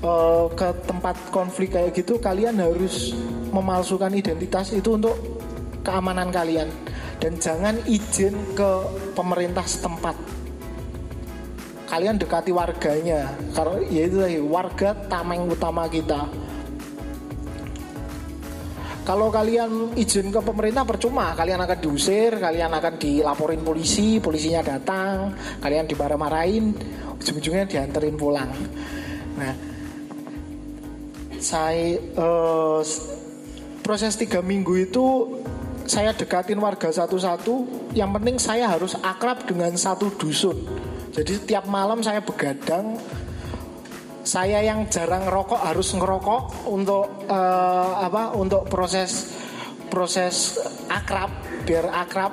uh, 0.02 0.46
ke 0.52 0.68
tempat 0.84 1.16
konflik 1.30 1.72
kayak 1.74 1.96
gitu, 1.96 2.18
kalian 2.18 2.58
harus 2.58 3.14
memalsukan 3.54 4.12
identitas 4.12 4.74
itu 4.74 4.98
untuk 4.98 5.16
keamanan 5.82 6.30
kalian 6.30 6.68
dan 7.22 7.38
jangan 7.38 7.78
izin 7.86 8.34
ke 8.54 8.70
pemerintah 9.14 9.62
setempat. 9.62 10.14
Kalian 11.86 12.16
dekati 12.16 12.50
warganya, 12.56 13.28
karena 13.52 13.76
ya 13.92 14.02
itu 14.08 14.16
tadi 14.24 14.40
warga 14.40 14.96
tameng 15.12 15.44
utama 15.44 15.84
kita. 15.92 16.24
Kalau 19.02 19.28
kalian 19.34 19.92
izin 19.98 20.30
ke 20.30 20.40
pemerintah 20.40 20.86
percuma, 20.86 21.34
kalian 21.34 21.58
akan 21.58 21.78
diusir, 21.82 22.38
kalian 22.38 22.70
akan 22.70 22.96
dilaporin 22.96 23.60
polisi, 23.60 24.22
polisinya 24.22 24.62
datang, 24.62 25.34
kalian 25.58 25.90
dimarah-marahin, 25.90 26.70
ujung-ujungnya 27.18 27.66
dianterin 27.66 28.14
pulang. 28.14 28.48
Nah, 29.36 29.52
saya 31.42 31.98
s- 32.80 33.02
proses 33.82 34.14
tiga 34.14 34.38
minggu 34.40 34.86
itu 34.86 35.06
saya 35.82 36.14
dekatin 36.14 36.62
warga 36.62 36.94
satu-satu. 36.94 37.66
Yang 37.92 38.10
penting 38.14 38.36
saya 38.38 38.70
harus 38.70 38.94
akrab 39.02 39.42
dengan 39.44 39.74
satu 39.74 40.14
dusun. 40.14 40.56
Jadi 41.12 41.42
setiap 41.42 41.66
malam 41.66 42.00
saya 42.00 42.22
begadang 42.22 42.96
saya 44.22 44.62
yang 44.62 44.86
jarang 44.86 45.26
ngerokok 45.26 45.60
harus 45.66 45.90
ngerokok 45.98 46.70
untuk 46.70 47.26
eh, 47.26 47.90
apa 48.06 48.38
untuk 48.38 48.70
proses 48.70 49.34
proses 49.90 50.62
akrab 50.86 51.28
biar 51.66 51.90
akrab 51.90 52.30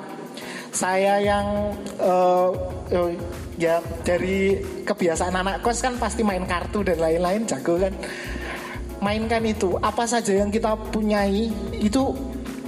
saya 0.70 1.18
yang 1.18 1.74
eh, 1.98 2.48
ya 3.58 3.82
dari 4.06 4.62
kebiasaan 4.86 5.34
anak 5.34 5.66
kos 5.66 5.82
kan 5.82 5.98
pasti 5.98 6.22
main 6.22 6.46
kartu 6.46 6.86
dan 6.86 7.02
lain-lain 7.02 7.44
jago 7.44 7.76
kan 7.76 7.92
mainkan 9.00 9.42
itu 9.44 9.76
apa 9.80 10.04
saja 10.04 10.36
yang 10.36 10.52
kita 10.52 10.76
punyai 10.92 11.48
itu 11.80 12.12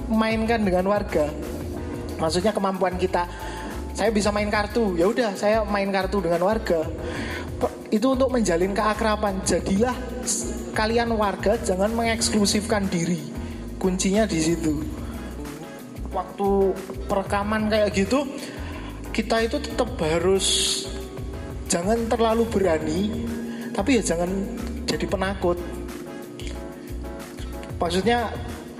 mainkan 0.09 0.61
dengan 0.65 0.89
warga. 0.89 1.29
Maksudnya 2.17 2.51
kemampuan 2.53 2.97
kita. 2.97 3.25
Saya 3.93 4.09
bisa 4.09 4.33
main 4.33 4.49
kartu. 4.49 4.97
Ya 4.97 5.05
udah 5.05 5.37
saya 5.37 5.61
main 5.65 5.89
kartu 5.93 6.21
dengan 6.21 6.41
warga. 6.45 6.85
Itu 7.93 8.17
untuk 8.17 8.33
menjalin 8.33 8.73
keakraban. 8.73 9.45
Jadilah 9.45 9.93
kalian 10.73 11.13
warga 11.13 11.57
jangan 11.61 11.93
mengeksklusifkan 11.93 12.89
diri. 12.89 13.21
Kuncinya 13.77 14.25
di 14.25 14.39
situ. 14.41 14.81
Waktu 16.13 16.49
perekaman 17.09 17.69
kayak 17.69 17.89
gitu 17.93 18.25
kita 19.13 19.45
itu 19.45 19.61
tetap 19.61 19.93
harus 20.01 20.45
jangan 21.69 22.09
terlalu 22.09 22.49
berani 22.49 23.01
tapi 23.73 24.01
ya 24.01 24.13
jangan 24.13 24.29
jadi 24.89 25.05
penakut 25.05 25.57
maksudnya 27.77 28.29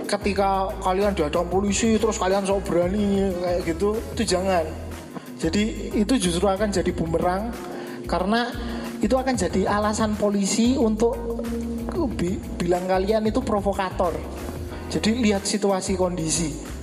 ketika 0.04 0.68
kalian 0.84 1.16
dihadang 1.16 1.48
polisi 1.48 1.96
terus 1.96 2.20
kalian 2.20 2.44
sok 2.44 2.68
berani 2.68 3.32
kayak 3.40 3.60
gitu 3.64 3.96
itu 4.14 4.22
jangan 4.36 4.64
jadi 5.40 5.62
itu 5.96 6.14
justru 6.20 6.44
akan 6.44 6.68
jadi 6.70 6.92
bumerang 6.92 7.50
karena 8.04 8.52
itu 9.00 9.16
akan 9.16 9.34
jadi 9.36 9.68
alasan 9.68 10.16
polisi 10.16 10.76
untuk 10.76 11.16
bi- 12.16 12.40
bilang 12.60 12.84
kalian 12.84 13.24
itu 13.24 13.40
provokator 13.40 14.12
jadi 14.92 15.10
lihat 15.24 15.42
situasi 15.48 15.96
kondisi 15.96 16.74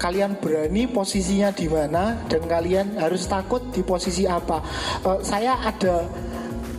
kalian 0.00 0.40
berani 0.40 0.88
posisinya 0.88 1.52
di 1.52 1.68
mana 1.68 2.24
dan 2.24 2.40
kalian 2.48 2.96
harus 2.96 3.28
takut 3.28 3.68
di 3.68 3.84
posisi 3.84 4.24
apa. 4.24 4.64
Eh, 5.04 5.20
saya 5.20 5.60
ada 5.60 6.08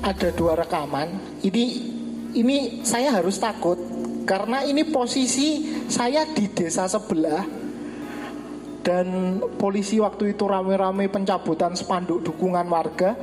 ada 0.01 0.29
dua 0.33 0.57
rekaman. 0.57 1.37
Ini 1.45 1.63
ini 2.33 2.81
saya 2.81 3.13
harus 3.13 3.37
takut 3.37 3.77
karena 4.23 4.61
ini 4.63 4.85
posisi 4.87 5.81
saya 5.89 6.25
di 6.29 6.45
desa 6.51 6.85
sebelah 6.85 7.61
dan 8.81 9.37
polisi 9.61 10.01
waktu 10.01 10.33
itu 10.33 10.49
rame-rame 10.49 11.05
pencabutan 11.09 11.77
spanduk 11.77 12.25
dukungan 12.25 12.65
warga. 12.65 13.13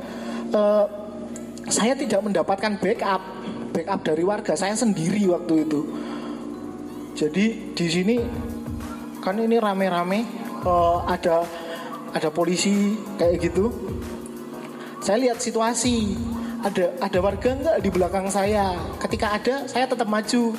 Eh, 0.49 0.85
saya 1.69 1.93
tidak 1.93 2.23
mendapatkan 2.25 2.79
backup 2.79 3.21
backup 3.75 3.99
dari 4.01 4.23
warga. 4.23 4.55
Saya 4.55 4.73
sendiri 4.73 5.27
waktu 5.29 5.67
itu. 5.67 5.81
Jadi 7.13 7.75
di 7.75 7.87
sini 7.91 8.15
kan 9.19 9.35
ini 9.35 9.59
rame-rame 9.59 10.19
eh, 10.63 10.97
ada 11.07 11.43
ada 12.15 12.29
polisi 12.31 12.95
kayak 13.19 13.35
gitu. 13.43 13.71
Saya 14.99 15.27
lihat 15.27 15.39
situasi 15.39 16.15
ada 16.59 16.91
ada 16.99 17.19
warga 17.23 17.55
nggak 17.55 17.77
di 17.83 17.89
belakang 17.91 18.27
saya. 18.31 18.75
Ketika 18.99 19.35
ada, 19.35 19.67
saya 19.67 19.87
tetap 19.87 20.07
maju. 20.07 20.55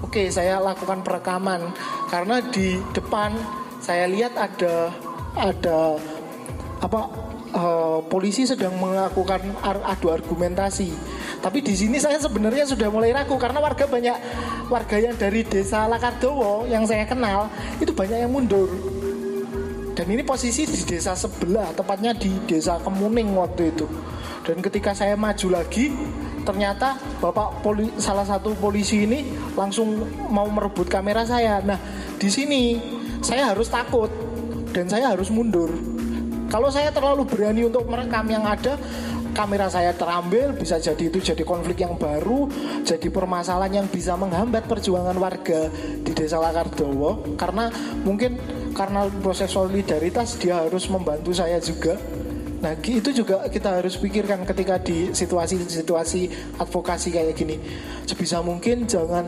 Oke, 0.00 0.32
saya 0.32 0.56
lakukan 0.56 1.04
perekaman 1.04 1.76
karena 2.08 2.40
di 2.40 2.80
depan 2.96 3.36
saya 3.84 4.08
lihat 4.08 4.32
ada 4.32 4.88
ada 5.36 6.00
apa 6.80 7.00
eh, 7.52 7.98
polisi 8.08 8.48
sedang 8.48 8.80
melakukan 8.80 9.44
ar- 9.60 9.84
adu 9.84 10.08
argumentasi. 10.08 10.88
Tapi 11.40 11.64
di 11.64 11.72
sini 11.72 11.96
saya 12.00 12.20
sebenarnya 12.20 12.68
sudah 12.68 12.88
mulai 12.92 13.12
ragu 13.12 13.36
karena 13.36 13.60
warga 13.60 13.84
banyak 13.88 14.16
warga 14.68 14.96
yang 15.00 15.16
dari 15.16 15.44
desa 15.44 15.88
Lakardowo 15.88 16.68
yang 16.68 16.84
saya 16.84 17.04
kenal 17.04 17.48
itu 17.80 17.92
banyak 17.92 18.24
yang 18.24 18.32
mundur. 18.32 18.68
Dan 19.96 20.16
ini 20.16 20.24
posisi 20.24 20.64
di 20.64 20.80
desa 20.88 21.12
sebelah, 21.12 21.76
tepatnya 21.76 22.16
di 22.16 22.32
desa 22.48 22.80
Kemuning 22.80 23.36
waktu 23.36 23.68
itu. 23.68 23.84
Dan 24.48 24.64
ketika 24.64 24.96
saya 24.96 25.12
maju 25.12 25.60
lagi, 25.60 25.92
ternyata 26.42 26.96
bapak 27.20 27.60
poli, 27.64 27.92
salah 28.00 28.24
satu 28.24 28.56
polisi 28.56 29.04
ini 29.04 29.26
langsung 29.54 30.08
mau 30.28 30.46
merebut 30.48 30.88
kamera 30.88 31.24
saya. 31.24 31.60
Nah, 31.62 31.78
di 32.16 32.28
sini 32.28 32.80
saya 33.20 33.52
harus 33.52 33.68
takut 33.68 34.10
dan 34.72 34.88
saya 34.88 35.12
harus 35.12 35.28
mundur. 35.28 35.70
Kalau 36.50 36.66
saya 36.66 36.90
terlalu 36.90 37.30
berani 37.30 37.62
untuk 37.70 37.86
merekam 37.86 38.26
yang 38.26 38.42
ada, 38.42 38.74
kamera 39.30 39.70
saya 39.70 39.94
terambil, 39.94 40.50
bisa 40.58 40.82
jadi 40.82 41.06
itu 41.06 41.22
jadi 41.22 41.46
konflik 41.46 41.78
yang 41.78 41.94
baru, 41.94 42.50
jadi 42.82 43.06
permasalahan 43.06 43.82
yang 43.82 43.86
bisa 43.86 44.18
menghambat 44.18 44.66
perjuangan 44.66 45.14
warga 45.14 45.70
di 46.02 46.10
Desa 46.10 46.42
Lakardowo. 46.42 47.38
Karena 47.38 47.70
mungkin 48.02 48.36
karena 48.74 49.06
proses 49.22 49.54
solidaritas 49.54 50.38
dia 50.42 50.58
harus 50.58 50.90
membantu 50.90 51.30
saya 51.30 51.62
juga. 51.62 51.94
Nah 52.60 52.76
itu 52.76 53.10
juga 53.16 53.48
kita 53.48 53.80
harus 53.80 53.96
pikirkan 53.96 54.44
ketika 54.44 54.76
di 54.76 55.16
situasi-situasi 55.16 56.54
advokasi 56.60 57.08
kayak 57.08 57.32
gini. 57.32 57.56
Sebisa 58.04 58.44
mungkin 58.44 58.84
jangan 58.84 59.24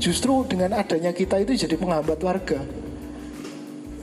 justru 0.00 0.44
dengan 0.48 0.72
adanya 0.80 1.12
kita 1.12 1.36
itu 1.44 1.52
jadi 1.68 1.76
penghambat 1.76 2.20
warga. 2.24 2.60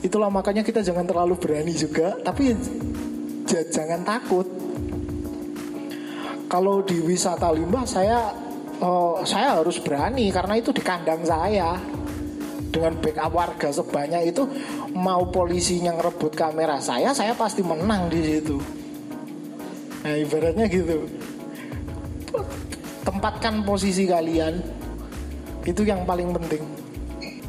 Itulah 0.06 0.30
makanya 0.30 0.62
kita 0.62 0.86
jangan 0.86 1.02
terlalu 1.08 1.34
berani 1.34 1.74
juga, 1.74 2.14
tapi 2.22 2.54
jangan 3.48 4.06
takut. 4.06 4.46
Kalau 6.46 6.86
di 6.86 7.02
wisata 7.02 7.50
limbah 7.50 7.82
saya 7.82 8.30
oh, 8.78 9.26
saya 9.26 9.58
harus 9.58 9.82
berani 9.82 10.30
karena 10.30 10.54
itu 10.60 10.70
di 10.70 10.82
kandang 10.84 11.26
saya. 11.26 11.74
Dengan 12.74 12.98
backup 12.98 13.30
warga 13.30 13.70
sebanyak 13.70 14.34
itu 14.34 14.42
mau 14.98 15.22
polisinya 15.30 15.94
ngerebut 15.94 16.34
kamera 16.34 16.82
saya, 16.82 17.14
saya 17.14 17.30
pasti 17.38 17.62
menang 17.62 18.10
di 18.10 18.18
situ. 18.18 18.58
Nah, 20.02 20.18
ibaratnya 20.18 20.66
gitu. 20.66 21.06
Tempatkan 23.06 23.62
posisi 23.62 24.10
kalian. 24.10 24.58
Itu 25.62 25.86
yang 25.86 26.02
paling 26.02 26.34
penting. 26.34 26.66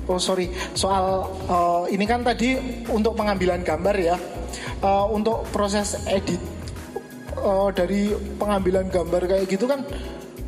Oh 0.05 0.21
sorry, 0.21 0.53
soal 0.77 1.25
uh, 1.49 1.89
ini 1.89 2.05
kan 2.05 2.21
tadi 2.21 2.61
untuk 2.93 3.17
pengambilan 3.17 3.65
gambar 3.65 3.95
ya. 3.97 4.15
Uh, 4.85 5.09
untuk 5.09 5.41
proses 5.49 5.97
edit 6.05 6.37
uh, 7.41 7.73
dari 7.73 8.13
pengambilan 8.37 8.93
gambar 8.93 9.25
kayak 9.25 9.49
gitu 9.49 9.65
kan 9.65 9.81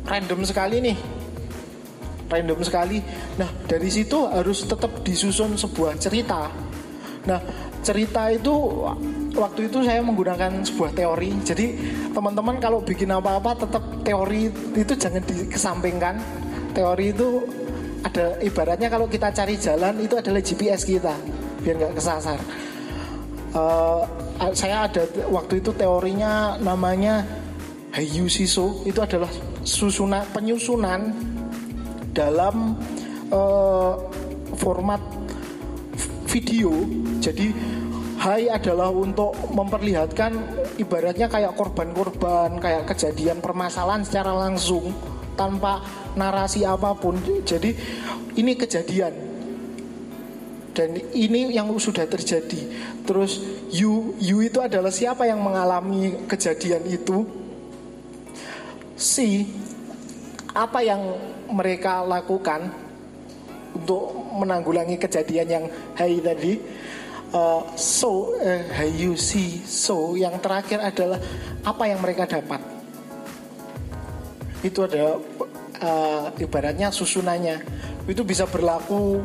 random 0.06 0.46
sekali 0.46 0.78
nih. 0.78 1.17
Random 2.28 2.60
sekali. 2.60 3.00
Nah 3.40 3.48
dari 3.64 3.88
situ 3.88 4.28
harus 4.28 4.68
tetap 4.68 5.00
disusun 5.00 5.56
sebuah 5.56 5.96
cerita. 5.96 6.52
Nah 7.24 7.40
cerita 7.80 8.28
itu 8.28 8.52
waktu 9.32 9.72
itu 9.72 9.80
saya 9.80 10.04
menggunakan 10.04 10.64
sebuah 10.64 10.92
teori. 10.92 11.30
Jadi 11.40 11.66
teman-teman 12.12 12.60
kalau 12.60 12.84
bikin 12.84 13.08
apa-apa 13.08 13.64
tetap 13.64 13.82
teori 14.04 14.52
itu 14.76 14.92
jangan 14.92 15.24
dikesampingkan. 15.24 16.14
Teori 16.76 17.06
itu 17.10 17.42
ada 18.04 18.38
ibaratnya 18.44 18.88
kalau 18.92 19.10
kita 19.10 19.32
cari 19.34 19.58
jalan 19.58 19.98
itu 19.98 20.14
adalah 20.14 20.40
GPS 20.44 20.86
kita 20.86 21.14
biar 21.64 21.74
nggak 21.80 21.94
kesasar. 21.98 22.38
Uh, 23.56 24.04
saya 24.54 24.86
ada 24.86 25.02
waktu 25.32 25.58
itu 25.58 25.74
teorinya 25.74 26.60
namanya 26.62 27.26
Hayu 27.90 28.30
Siso 28.30 28.84
itu 28.86 29.00
adalah 29.02 29.32
susunan 29.64 30.22
penyusunan 30.30 31.10
dalam 32.18 32.74
uh, 33.30 33.94
format 34.58 34.98
video. 36.26 36.74
Jadi 37.22 37.78
Hai 38.18 38.50
adalah 38.50 38.90
untuk 38.90 39.30
memperlihatkan 39.54 40.34
ibaratnya 40.74 41.30
kayak 41.30 41.54
korban-korban, 41.54 42.58
kayak 42.58 42.90
kejadian 42.90 43.38
permasalahan 43.38 44.02
secara 44.02 44.34
langsung 44.34 44.90
tanpa 45.38 45.86
narasi 46.18 46.66
apa 46.66 46.98
pun. 46.98 47.14
Jadi 47.46 47.78
ini 48.34 48.58
kejadian 48.58 49.14
dan 50.74 50.98
ini 51.14 51.54
yang 51.54 51.70
sudah 51.78 52.10
terjadi. 52.10 52.58
Terus 53.06 53.38
you 53.70 54.18
you 54.18 54.42
itu 54.42 54.58
adalah 54.58 54.90
siapa 54.90 55.22
yang 55.22 55.38
mengalami 55.38 56.26
kejadian 56.26 56.90
itu? 56.90 57.22
Si 58.98 59.46
apa 60.58 60.82
yang 60.82 61.14
mereka 61.54 62.02
lakukan 62.02 62.66
untuk 63.78 64.10
menanggulangi 64.34 64.98
kejadian 64.98 65.46
yang 65.46 65.64
hai 65.94 66.18
tadi. 66.18 66.58
Uh, 67.28 67.60
so 67.76 68.32
uh, 68.40 68.88
you 68.88 69.12
see 69.12 69.60
so 69.68 70.16
yang 70.16 70.40
terakhir 70.40 70.80
adalah 70.80 71.20
apa 71.60 71.84
yang 71.84 72.00
mereka 72.00 72.24
dapat 72.24 72.56
itu 74.64 74.80
ada 74.80 75.20
uh, 75.84 76.32
ibaratnya 76.40 76.88
susunannya 76.88 77.60
itu 78.08 78.24
bisa 78.24 78.48
berlaku 78.48 79.20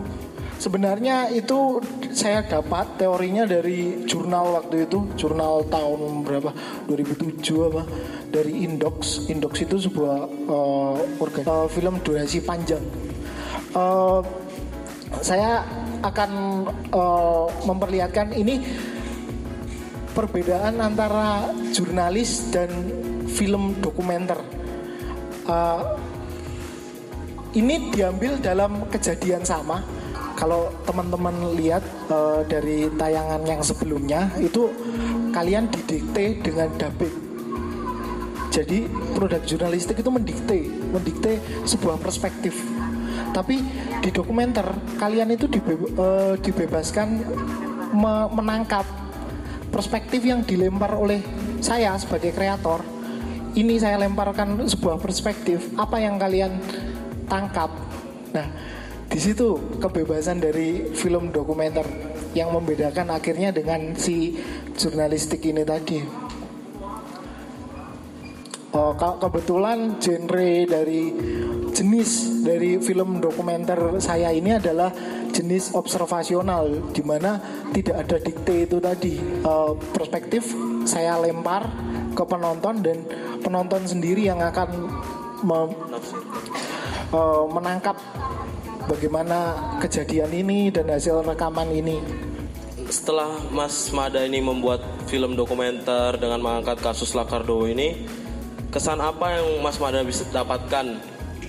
sebenarnya 0.63 1.28
itu 1.36 1.84
saya 2.15 2.39
dapat 2.47 2.95
teorinya 2.95 3.43
dari 3.43 4.08
jurnal 4.08 4.63
waktu 4.63 4.88
itu 4.88 5.12
jurnal 5.19 5.67
tahun 5.67 6.23
berapa? 6.23 6.56
2007 6.88 7.43
apa? 7.67 7.84
Dari 8.32 8.63
Indox. 8.63 9.28
Indox 9.28 9.60
itu 9.60 9.76
sebuah 9.76 10.23
uh, 10.47 10.95
uh, 11.19 11.67
film 11.67 11.99
durasi 11.99 12.39
panjang. 12.39 12.80
Uh, 13.76 14.23
saya 15.19 15.67
akan 15.99 16.32
uh, 16.95 17.52
memperlihatkan 17.67 18.32
ini 18.32 18.63
perbedaan 20.15 20.80
antara 20.80 21.52
jurnalis 21.76 22.47
dan 22.56 22.71
film 23.28 23.76
dokumenter. 23.84 24.39
Uh, 25.43 25.99
ini 27.54 27.91
diambil 27.91 28.39
dalam 28.39 28.88
kejadian 28.88 29.43
sama. 29.43 30.03
Kalau 30.43 30.67
teman-teman 30.84 31.56
lihat 31.56 31.79
uh, 32.12 32.43
dari 32.43 32.91
tayangan 32.99 33.47
yang 33.47 33.63
sebelumnya 33.63 34.27
itu 34.43 34.67
kalian 35.32 35.71
didikte 35.71 36.43
dengan 36.43 36.67
dubbing. 36.75 37.15
Jadi 38.51 38.91
produk 39.15 39.39
jurnalistik 39.47 40.03
itu 40.03 40.12
mendikte, 40.12 40.67
mendikte 40.91 41.39
sebuah 41.63 41.95
perspektif. 41.95 42.60
Tapi 43.32 43.63
di 44.03 44.12
dokumenter 44.12 44.67
kalian 44.99 45.32
itu 45.32 45.47
dibe 45.47 45.79
uh, 45.95 46.36
dibebaskan 46.36 47.23
me 47.95 48.27
menangkap 48.36 48.84
perspektif 49.71 50.27
yang 50.27 50.43
dilempar 50.43 50.91
oleh 50.91 51.23
saya 51.63 51.95
sebagai 51.95 52.36
kreator. 52.36 52.84
Ini 53.56 53.79
saya 53.79 53.95
lemparkan 53.95 54.60
sebuah 54.60 54.99
perspektif. 54.99 55.71
Apa 55.79 56.03
yang 56.03 56.19
kalian 56.19 56.60
tangkap. 57.32 57.71
Nah, 58.36 58.73
di 59.13 59.21
situ 59.21 59.78
kebebasan 59.78 60.41
dari 60.41 60.89
film 60.97 61.30
dokumenter 61.30 61.86
yang 62.34 62.49
membedakan 62.49 63.13
akhirnya 63.13 63.54
dengan 63.54 63.93
si 63.93 64.34
jurnalistik 64.73 65.45
ini 65.45 65.62
tadi. 65.62 66.02
Oh, 68.73 68.97
kebetulan 68.97 70.02
genre 70.02 70.65
dari 70.65 71.13
jenis 71.69 72.41
dari 72.41 72.82
film 72.82 73.21
dokumenter 73.21 74.02
saya 74.02 74.34
ini 74.34 74.58
adalah 74.58 74.89
jenis 75.30 75.78
observasional 75.78 76.89
di 76.89 77.06
mana 77.06 77.38
tidak 77.69 78.10
ada 78.10 78.17
dikte 78.17 78.65
itu 78.65 78.82
tadi 78.82 79.21
uh, 79.45 79.78
perspektif 79.93 80.58
saya 80.89 81.21
lempar 81.21 81.69
ke 82.17 82.23
penonton 82.26 82.82
dan 82.82 82.97
penonton 83.45 83.86
sendiri 83.86 84.26
yang 84.26 84.41
akan 84.41 84.89
uh, 87.13 87.45
menangkap 87.45 87.93
bagaimana 88.88 89.56
kejadian 89.80 90.32
ini 90.34 90.69
dan 90.69 90.89
hasil 90.89 91.24
rekaman 91.24 91.69
ini. 91.72 91.98
Setelah 92.88 93.50
Mas 93.50 93.89
Mada 93.89 94.22
ini 94.22 94.43
membuat 94.43 94.84
film 95.10 95.34
dokumenter 95.34 96.19
dengan 96.19 96.43
mengangkat 96.43 96.78
kasus 96.84 97.17
Lakardo 97.17 97.65
ini, 97.65 98.06
kesan 98.69 99.02
apa 99.02 99.39
yang 99.39 99.63
Mas 99.65 99.82
Mada 99.82 100.06
bisa 100.06 100.28
dapatkan 100.30 101.00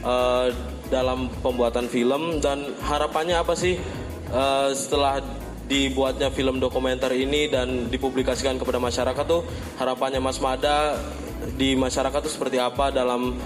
uh, 0.04 0.48
dalam 0.88 1.32
pembuatan 1.40 1.90
film 1.90 2.38
dan 2.38 2.76
harapannya 2.84 3.40
apa 3.40 3.56
sih 3.56 3.80
uh, 4.30 4.70
setelah 4.72 5.20
dibuatnya 5.64 6.28
film 6.28 6.60
dokumenter 6.60 7.08
ini 7.16 7.48
dan 7.48 7.88
dipublikasikan 7.88 8.60
kepada 8.60 8.76
masyarakat 8.76 9.24
tuh 9.24 9.42
harapannya 9.80 10.20
Mas 10.20 10.36
Mada 10.38 11.00
di 11.56 11.72
masyarakat 11.76 12.20
tuh 12.24 12.32
seperti 12.32 12.60
apa 12.60 12.92
dalam 12.92 13.36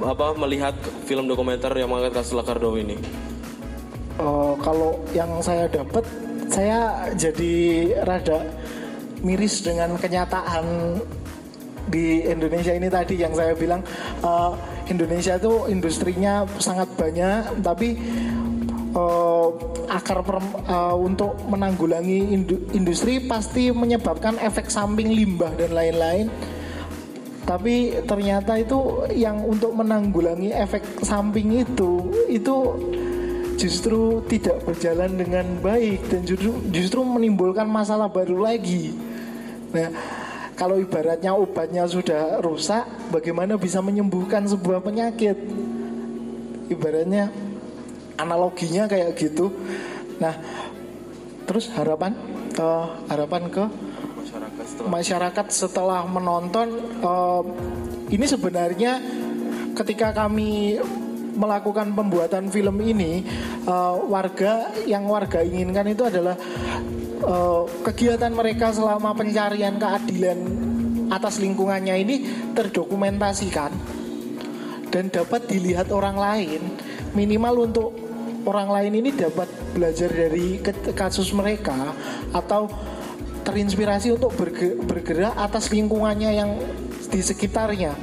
apa 0.00 0.32
melihat 0.40 0.72
film 1.04 1.28
dokumenter 1.28 1.70
yang 1.76 1.92
mengangkat 1.92 2.24
kasus 2.24 2.32
Lakardo 2.32 2.72
ini? 2.80 2.96
Uh, 4.16 4.56
kalau 4.60 4.96
yang 5.12 5.28
saya 5.44 5.68
dapat, 5.68 6.04
saya 6.48 7.08
jadi 7.16 7.54
rada 8.04 8.44
miris 9.20 9.62
dengan 9.64 9.96
kenyataan 9.96 10.98
di 11.88 12.22
Indonesia 12.24 12.72
ini 12.72 12.88
tadi 12.88 13.18
yang 13.18 13.34
saya 13.34 13.52
bilang 13.58 13.82
uh, 14.22 14.54
Indonesia 14.86 15.36
itu 15.36 15.66
industrinya 15.70 16.46
sangat 16.58 16.88
banyak, 16.94 17.62
tapi 17.64 17.98
uh, 18.94 19.48
akar 19.88 20.24
per, 20.24 20.38
uh, 20.68 20.96
untuk 20.96 21.36
menanggulangi 21.48 22.32
industri 22.72 23.20
pasti 23.24 23.72
menyebabkan 23.72 24.40
efek 24.40 24.68
samping 24.72 25.12
limbah 25.12 25.52
dan 25.56 25.72
lain-lain 25.76 26.26
tapi 27.42 28.04
ternyata 28.06 28.54
itu 28.54 29.06
yang 29.10 29.42
untuk 29.42 29.74
menanggulangi 29.74 30.54
efek 30.54 31.02
samping 31.02 31.66
itu 31.66 32.06
itu 32.30 32.56
justru 33.58 34.22
tidak 34.26 34.62
berjalan 34.66 35.14
dengan 35.18 35.46
baik 35.58 36.06
dan 36.10 36.22
justru 36.26 36.54
justru 36.70 37.00
menimbulkan 37.02 37.66
masalah 37.66 38.10
baru 38.10 38.42
lagi. 38.42 38.94
Nah, 39.70 39.90
kalau 40.58 40.78
ibaratnya 40.78 41.34
obatnya 41.34 41.86
sudah 41.86 42.42
rusak, 42.42 42.84
bagaimana 43.14 43.54
bisa 43.54 43.78
menyembuhkan 43.78 44.46
sebuah 44.46 44.82
penyakit? 44.82 45.38
Ibaratnya 46.70 47.30
analoginya 48.18 48.86
kayak 48.90 49.14
gitu. 49.18 49.50
Nah, 50.18 50.34
terus 51.46 51.70
harapan 51.74 52.14
uh, 52.58 52.86
harapan 53.10 53.48
ke 53.50 53.64
masyarakat 54.80 55.46
setelah 55.52 56.04
menonton 56.08 56.68
uh, 57.04 57.44
ini 58.08 58.24
sebenarnya 58.24 59.00
ketika 59.76 60.12
kami 60.12 60.80
melakukan 61.32 61.96
pembuatan 61.96 62.52
film 62.52 62.76
ini 62.84 63.24
uh, 63.64 63.96
warga 64.04 64.68
yang 64.84 65.08
warga 65.08 65.40
inginkan 65.40 65.88
itu 65.88 66.04
adalah 66.04 66.36
uh, 67.24 67.64
kegiatan 67.80 68.32
mereka 68.32 68.72
selama 68.72 69.16
pencarian 69.16 69.80
keadilan 69.80 70.38
atas 71.12 71.40
lingkungannya 71.40 71.96
ini 72.00 72.16
terdokumentasikan 72.56 73.72
dan 74.92 75.08
dapat 75.08 75.48
dilihat 75.48 75.88
orang 75.88 76.16
lain. 76.20 76.60
Minimal 77.16 77.68
untuk 77.68 77.92
orang 78.44 78.68
lain 78.68 78.92
ini 79.00 79.10
dapat 79.12 79.48
belajar 79.72 80.12
dari 80.12 80.60
kasus 80.92 81.32
mereka 81.32 81.92
atau 82.32 82.68
terinspirasi 83.42 84.14
untuk 84.14 84.32
bergerak 84.86 85.34
atas 85.36 85.68
lingkungannya 85.68 86.30
yang 86.32 86.50
di 87.10 87.20
sekitarnya. 87.20 87.94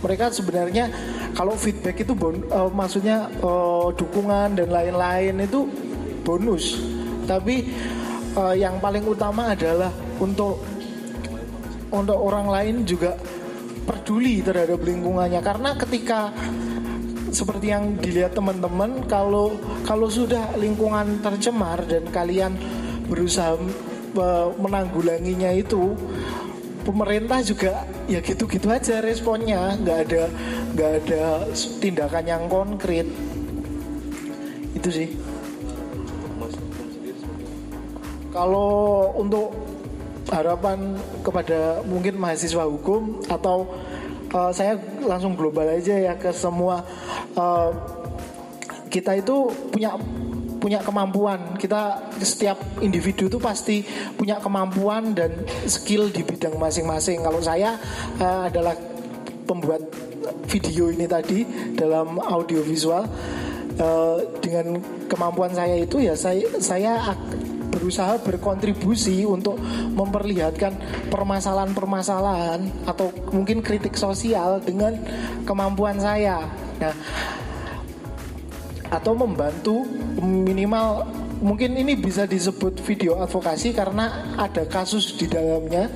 Mereka 0.00 0.32
sebenarnya 0.32 0.88
kalau 1.36 1.54
feedback 1.54 2.02
itu 2.02 2.12
bon, 2.16 2.42
uh, 2.50 2.68
maksudnya 2.72 3.30
uh, 3.44 3.92
dukungan 3.94 4.56
dan 4.56 4.68
lain-lain 4.68 5.44
itu 5.44 5.68
bonus 6.24 6.76
tapi 7.30 7.70
uh, 8.34 8.54
yang 8.54 8.82
paling 8.82 9.06
utama 9.06 9.54
adalah 9.54 9.94
untuk 10.18 10.58
untuk 11.90 12.18
orang 12.18 12.46
lain 12.50 12.74
juga 12.82 13.14
peduli 13.86 14.42
terhadap 14.42 14.82
lingkungannya 14.82 15.38
karena 15.42 15.74
ketika 15.74 16.30
seperti 17.30 17.70
yang 17.70 17.94
dilihat 17.98 18.34
teman-teman 18.34 19.06
kalau 19.06 19.54
kalau 19.86 20.10
sudah 20.10 20.54
lingkungan 20.58 21.22
tercemar 21.22 21.82
dan 21.86 22.06
kalian 22.10 22.58
berusaha 23.06 23.54
menanggulanginya 24.58 25.50
itu 25.54 25.94
pemerintah 26.82 27.44
juga 27.44 27.84
ya 28.10 28.18
gitu-gitu 28.24 28.66
aja 28.70 28.98
responnya. 29.04 29.76
Nggak 29.78 29.98
ada 30.08 30.22
nggak 30.74 30.90
ada 31.04 31.22
tindakan 31.78 32.24
yang 32.26 32.44
konkret. 32.50 33.06
Itu 34.74 34.88
sih. 34.90 35.08
Kalau 38.30 39.10
untuk 39.18 39.50
harapan 40.30 40.94
kepada 41.26 41.82
mungkin 41.82 42.14
mahasiswa 42.14 42.62
hukum 42.62 43.18
atau 43.26 43.66
uh, 44.30 44.54
saya 44.54 44.78
langsung 45.02 45.34
global 45.34 45.66
aja 45.66 45.98
ya 45.98 46.14
ke 46.14 46.30
semua 46.30 46.86
uh, 47.34 47.74
kita 48.90 49.18
itu 49.18 49.50
punya 49.70 49.94
punya 50.60 50.84
kemampuan. 50.84 51.56
Kita 51.56 52.12
setiap 52.20 52.60
individu 52.84 53.26
itu 53.26 53.40
pasti 53.40 53.82
punya 54.14 54.38
kemampuan 54.38 55.16
dan 55.16 55.32
skill 55.64 56.12
di 56.12 56.20
bidang 56.22 56.60
masing-masing. 56.60 57.24
Kalau 57.24 57.40
saya 57.40 57.80
uh, 58.20 58.46
adalah 58.46 58.76
pembuat 59.48 59.82
video 60.46 60.92
ini 60.92 61.08
tadi 61.08 61.42
dalam 61.74 62.20
audiovisual 62.20 63.02
uh, 63.80 64.18
dengan 64.38 64.78
kemampuan 65.10 65.50
saya 65.50 65.74
itu 65.80 65.98
ya 65.98 66.14
saya 66.14 66.46
saya 66.62 67.16
berusaha 67.70 68.18
berkontribusi 68.26 69.22
untuk 69.22 69.56
memperlihatkan 69.94 70.74
permasalahan-permasalahan 71.08 72.66
atau 72.84 73.14
mungkin 73.30 73.62
kritik 73.62 73.94
sosial 73.94 74.58
dengan 74.58 74.98
kemampuan 75.46 75.96
saya. 76.02 76.50
Nah, 76.82 76.94
atau 78.90 79.14
membantu 79.14 79.86
minimal 80.20 81.08
mungkin 81.40 81.72
ini 81.74 81.96
bisa 81.96 82.28
disebut 82.28 82.84
video 82.84 83.16
advokasi 83.18 83.72
karena 83.72 84.36
ada 84.36 84.68
kasus 84.68 85.16
di 85.16 85.26
dalamnya. 85.26 85.88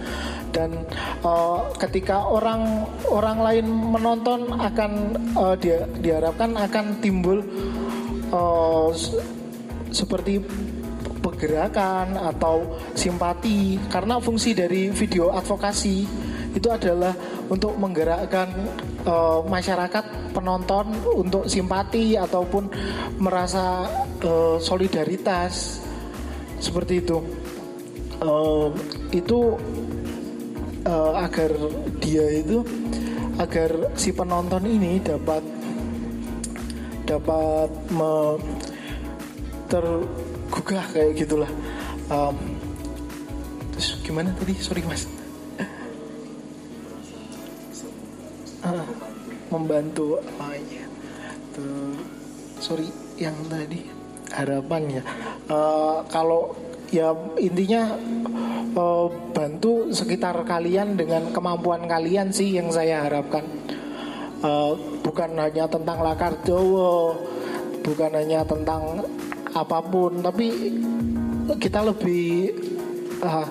Dan 0.55 0.87
uh, 1.27 1.67
ketika 1.83 2.31
orang 2.31 2.87
orang 3.11 3.39
lain 3.43 3.67
menonton 3.67 4.55
akan 4.55 4.93
uh, 5.35 5.55
dia 5.59 5.83
diharapkan 5.99 6.55
akan 6.55 7.03
timbul 7.03 7.43
uh, 8.31 8.95
seperti 9.91 10.39
pergerakan 11.19 12.15
atau 12.19 12.79
simpati. 12.95 13.83
Karena 13.91 14.23
fungsi 14.23 14.55
dari 14.55 14.95
video 14.95 15.35
advokasi 15.35 16.24
itu 16.55 16.71
adalah 16.71 17.13
untuk 17.51 17.75
menggerakkan 17.75 18.47
uh, 19.05 19.43
masyarakat 19.43 20.31
penonton 20.31 20.95
untuk 21.11 21.51
simpati 21.51 22.15
ataupun 22.15 22.71
merasa 23.19 23.91
uh, 24.23 24.57
solidaritas. 24.63 25.83
Seperti 26.63 27.03
itu. 27.03 27.19
Uh, 28.23 28.71
itu 29.11 29.59
uh, 30.87 31.13
agar 31.19 31.51
dia 31.99 32.25
itu 32.41 32.63
agar 33.37 33.91
si 33.99 34.15
penonton 34.15 34.63
ini 34.63 35.03
dapat 35.03 35.43
dapat 37.05 37.69
me, 37.91 38.39
tergugah 39.67 40.87
kayak 40.95 41.19
gitulah. 41.19 41.51
Um, 42.09 42.39
terus 43.75 43.99
gimana 44.07 44.31
tadi? 44.39 44.55
Sorry 44.63 44.87
mas 44.87 45.11
membantu 49.53 50.19
oh 50.21 50.55
iya. 50.55 50.85
Tuh 51.55 51.95
sorry 52.59 52.89
yang 53.21 53.37
tadi 53.47 53.85
harapan 54.35 55.01
ya. 55.01 55.03
Uh, 55.47 56.03
kalau 56.11 56.57
ya 56.91 57.15
intinya 57.39 57.95
uh, 58.75 59.07
bantu 59.35 59.91
sekitar 59.95 60.43
kalian 60.47 60.99
dengan 60.99 61.31
kemampuan 61.31 61.87
kalian 61.87 62.35
sih 62.35 62.57
yang 62.57 62.71
saya 62.73 63.07
harapkan. 63.07 63.45
Uh, 64.45 64.77
bukan 65.01 65.41
hanya 65.41 65.65
tentang 65.65 66.05
lakar 66.05 66.37
Jawa 66.45 67.17
bukan 67.85 68.13
hanya 68.17 68.41
tentang 68.49 69.05
apa 69.53 69.79
pun 69.85 70.25
tapi 70.25 70.73
kita 71.61 71.85
lebih 71.85 72.57
uh, 73.21 73.49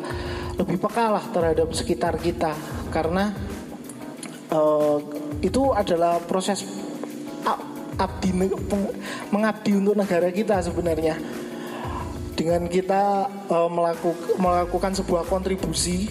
lebih 0.57 0.77
peka 0.81 1.05
lah 1.13 1.25
terhadap 1.29 1.69
sekitar 1.73 2.17
kita. 2.17 2.53
Karena 2.89 3.33
uh, 4.53 5.01
itu 5.41 5.73
adalah 5.73 6.21
proses 6.23 6.63
abdi 7.97 8.33
mengabdi 9.29 9.71
untuk 9.77 9.95
negara 9.97 10.29
kita 10.33 10.61
sebenarnya. 10.61 11.17
Dengan 12.33 12.65
kita 12.65 13.29
uh, 13.49 13.69
melaku, 13.69 14.09
melakukan 14.41 14.97
sebuah 14.97 15.29
kontribusi 15.29 16.09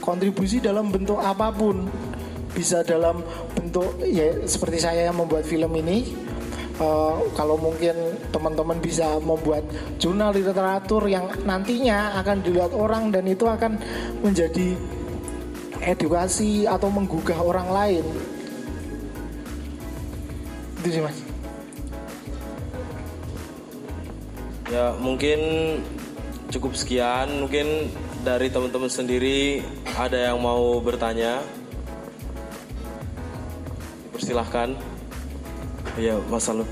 kontribusi 0.00 0.64
dalam 0.64 0.88
bentuk 0.88 1.20
apa 1.20 1.52
pun. 1.52 1.84
Bisa 2.56 2.80
dalam 2.80 3.20
bentuk 3.52 4.00
ya 4.08 4.48
seperti 4.48 4.80
saya 4.80 5.12
yang 5.12 5.20
membuat 5.20 5.44
film 5.44 5.68
ini. 5.76 6.16
Uh, 6.78 7.26
kalau 7.34 7.58
mungkin 7.58 7.90
teman-teman 8.30 8.78
bisa 8.78 9.18
membuat 9.18 9.66
jurnal 9.98 10.30
literatur 10.30 11.10
yang 11.10 11.26
nantinya 11.42 12.14
akan 12.22 12.38
dilihat 12.38 12.70
orang 12.70 13.10
dan 13.10 13.26
itu 13.26 13.50
akan 13.50 13.74
menjadi 14.22 14.78
edukasi 15.88 16.68
atau 16.68 16.92
menggugah 16.92 17.40
orang 17.40 17.68
lain. 17.72 18.04
Itu 20.84 20.88
sih 20.92 21.02
mas. 21.02 21.18
Ya 24.68 24.92
mungkin 25.00 25.40
cukup 26.52 26.76
sekian. 26.76 27.40
Mungkin 27.40 27.88
dari 28.20 28.52
teman-teman 28.52 28.92
sendiri 28.92 29.64
ada 29.96 30.30
yang 30.30 30.38
mau 30.44 30.76
bertanya? 30.84 31.40
Persilahkan 34.12 34.76
ya 35.96 36.20
mas 36.28 36.44
Salut 36.44 36.68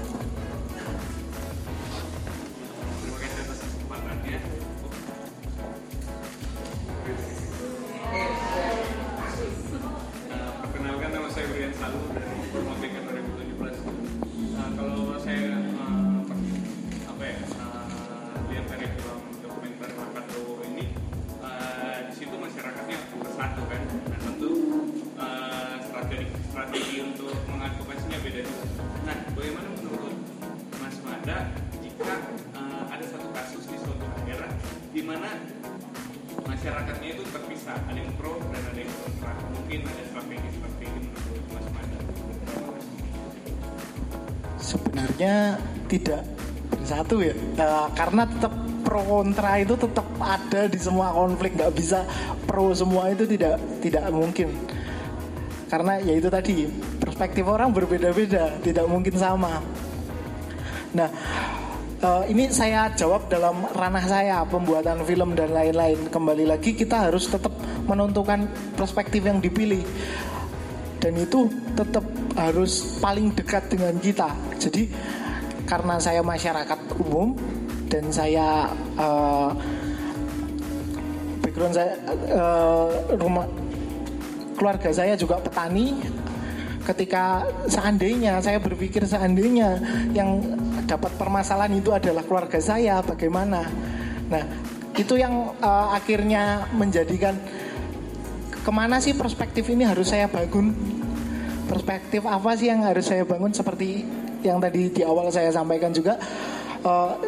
karena 48.07 48.23
tetap 48.23 48.55
pro 48.87 49.03
kontra 49.03 49.59
itu 49.59 49.75
tetap 49.75 50.07
ada 50.23 50.71
di 50.71 50.79
semua 50.79 51.11
konflik. 51.11 51.59
Nggak 51.59 51.75
bisa 51.75 52.07
pro 52.47 52.71
semua 52.71 53.11
itu 53.11 53.27
tidak 53.27 53.59
tidak 53.83 54.07
mungkin. 54.15 54.55
Karena 55.67 55.99
ya 55.99 56.15
itu 56.15 56.31
tadi 56.31 56.71
perspektif 57.03 57.43
orang 57.51 57.75
berbeda-beda 57.75 58.63
tidak 58.63 58.87
mungkin 58.87 59.11
sama. 59.19 59.59
Nah 60.95 61.11
uh, 61.99 62.23
ini 62.31 62.47
saya 62.55 62.95
jawab 62.95 63.27
dalam 63.27 63.67
ranah 63.75 64.07
saya 64.07 64.47
pembuatan 64.47 65.03
film 65.03 65.35
dan 65.35 65.51
lain-lain. 65.51 66.07
Kembali 66.07 66.47
lagi 66.47 66.79
kita 66.79 67.11
harus 67.11 67.27
tetap 67.27 67.51
menentukan 67.91 68.47
perspektif 68.79 69.27
yang 69.27 69.43
dipilih. 69.43 69.83
Dan 71.03 71.19
itu 71.19 71.51
tetap 71.75 72.07
harus 72.39 73.03
paling 73.03 73.35
dekat 73.35 73.67
dengan 73.67 73.99
kita. 73.99 74.31
Jadi 74.63 74.87
karena 75.67 75.99
saya 75.99 76.23
masyarakat 76.23 77.03
umum 77.03 77.35
dan 77.87 78.05
saya 78.11 78.71
uh, 78.99 79.51
background 81.43 81.75
saya 81.75 81.95
uh, 82.35 82.91
rumah 83.17 83.47
keluarga 84.59 84.91
saya 84.91 85.15
juga 85.15 85.39
petani. 85.39 85.95
Ketika 86.87 87.43
seandainya 87.67 88.39
saya 88.39 88.63
berpikir 88.63 89.03
seandainya 89.11 89.75
yang 90.15 90.39
dapat 90.87 91.11
permasalahan 91.19 91.83
itu 91.83 91.91
adalah 91.91 92.23
keluarga 92.23 92.63
saya 92.63 93.03
bagaimana? 93.03 93.67
Nah 94.31 94.45
itu 94.95 95.19
yang 95.19 95.51
uh, 95.59 95.91
akhirnya 95.99 96.71
menjadikan 96.79 97.35
ke 98.55 98.71
mana 98.71 99.03
sih 99.03 99.19
perspektif 99.19 99.67
ini 99.67 99.83
harus 99.83 100.15
saya 100.15 100.31
bangun? 100.31 100.71
Perspektif 101.67 102.23
apa 102.23 102.55
sih 102.55 102.71
yang 102.71 102.87
harus 102.87 103.11
saya 103.11 103.27
bangun? 103.27 103.51
Seperti 103.51 104.07
yang 104.47 104.63
tadi 104.63 104.87
di 104.95 105.03
awal 105.03 105.27
saya 105.35 105.51
sampaikan 105.51 105.91
juga 105.91 106.15
uh, 106.87 107.19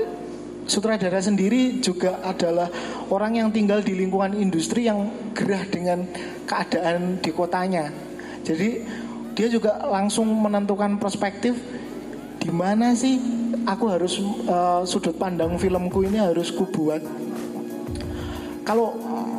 sutradara 0.68 1.18
sendiri 1.18 1.80
juga 1.80 2.20
adalah 2.22 2.68
orang 3.08 3.40
yang 3.40 3.48
tinggal 3.48 3.80
di 3.80 3.96
lingkungan 3.96 4.36
industri 4.36 4.84
yang 4.84 5.08
gerah 5.32 5.64
dengan 5.64 6.04
keadaan 6.44 7.18
di 7.24 7.30
kotanya. 7.32 7.88
Jadi 8.44 8.84
dia 9.32 9.48
juga 9.48 9.80
langsung 9.88 10.28
menentukan 10.28 11.00
perspektif 11.00 11.56
di 12.38 12.50
mana 12.52 12.92
sih 12.92 13.18
aku 13.64 13.84
harus 13.88 14.20
uh, 14.46 14.84
sudut 14.84 15.16
pandang 15.16 15.56
filmku 15.56 16.04
ini 16.04 16.20
harus 16.20 16.52
kubuat. 16.52 17.02
Kalau 18.62 18.92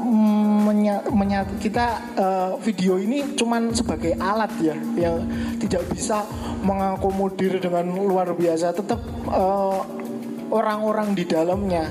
mm, 0.09 0.55
menya, 0.65 0.95
menya, 1.13 1.39
kita 1.61 2.01
uh, 2.17 2.51
video 2.57 2.97
ini 2.97 3.37
cuman 3.37 3.69
sebagai 3.77 4.17
alat 4.17 4.49
ya 4.57 4.73
yang 4.97 5.21
tidak 5.61 5.85
bisa 5.93 6.25
mengakomodir 6.65 7.61
dengan 7.61 7.93
luar 7.93 8.33
biasa. 8.33 8.73
Tetap 8.73 8.97
uh, 9.29 9.85
orang-orang 10.49 11.13
di 11.13 11.23
dalamnya 11.25 11.85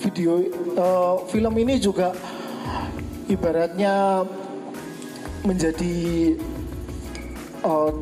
video 0.00 0.40
uh, 0.76 1.24
film 1.28 1.54
ini 1.60 1.76
juga 1.78 2.12
ibaratnya 3.30 4.24
menjadi 5.44 5.96
uh, 7.64 7.92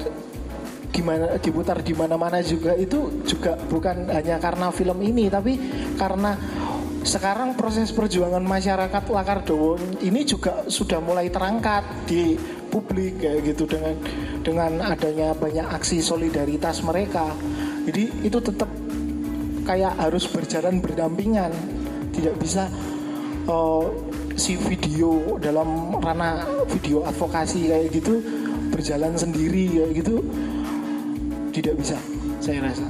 gimana 0.90 1.38
diputar 1.38 1.78
di 1.84 1.94
mana-mana 1.94 2.42
juga 2.42 2.74
itu 2.74 3.22
juga 3.22 3.54
bukan 3.70 4.10
hanya 4.10 4.42
karena 4.42 4.74
film 4.74 4.98
ini 4.98 5.30
tapi 5.30 5.54
karena 5.94 6.34
sekarang 7.06 7.54
proses 7.54 7.94
perjuangan 7.94 8.42
masyarakat 8.42 9.06
Lakardowo 9.06 9.78
ini 10.02 10.26
juga 10.26 10.66
sudah 10.66 10.98
mulai 10.98 11.30
terangkat 11.30 12.10
di 12.10 12.34
publik 12.68 13.22
kayak 13.22 13.54
gitu 13.54 13.64
dengan 13.64 13.94
dengan 14.42 14.72
adanya 14.82 15.32
banyak 15.32 15.64
aksi 15.72 16.02
solidaritas 16.04 16.82
mereka. 16.84 17.32
Jadi 17.88 18.28
itu 18.28 18.38
tetap 18.42 18.68
kayak 19.68 19.92
harus 20.00 20.24
berjalan 20.24 20.80
berdampingan, 20.80 21.52
tidak 22.16 22.40
bisa 22.40 22.72
uh, 23.44 23.84
si 24.32 24.56
video 24.56 25.36
dalam 25.36 25.92
ranah 26.00 26.64
video 26.72 27.04
advokasi 27.04 27.68
kayak 27.68 27.92
gitu 27.92 28.24
berjalan 28.72 29.12
sendiri 29.12 29.68
kayak 29.68 29.92
gitu 30.00 30.24
tidak 31.52 31.74
bisa 31.76 32.00
saya 32.40 32.64
rasa. 32.64 32.86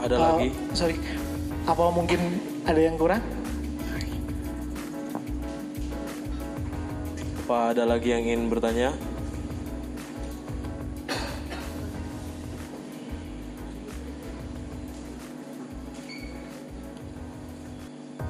Ada 0.00 0.14
uh, 0.16 0.22
lagi? 0.22 0.48
sorry 0.72 0.96
apa 1.66 1.84
mungkin 1.92 2.40
ada 2.64 2.80
yang 2.80 2.96
kurang? 2.96 3.20
Apa 7.46 7.74
ada 7.74 7.84
lagi 7.84 8.10
yang 8.14 8.22
ingin 8.26 8.48
bertanya 8.48 8.90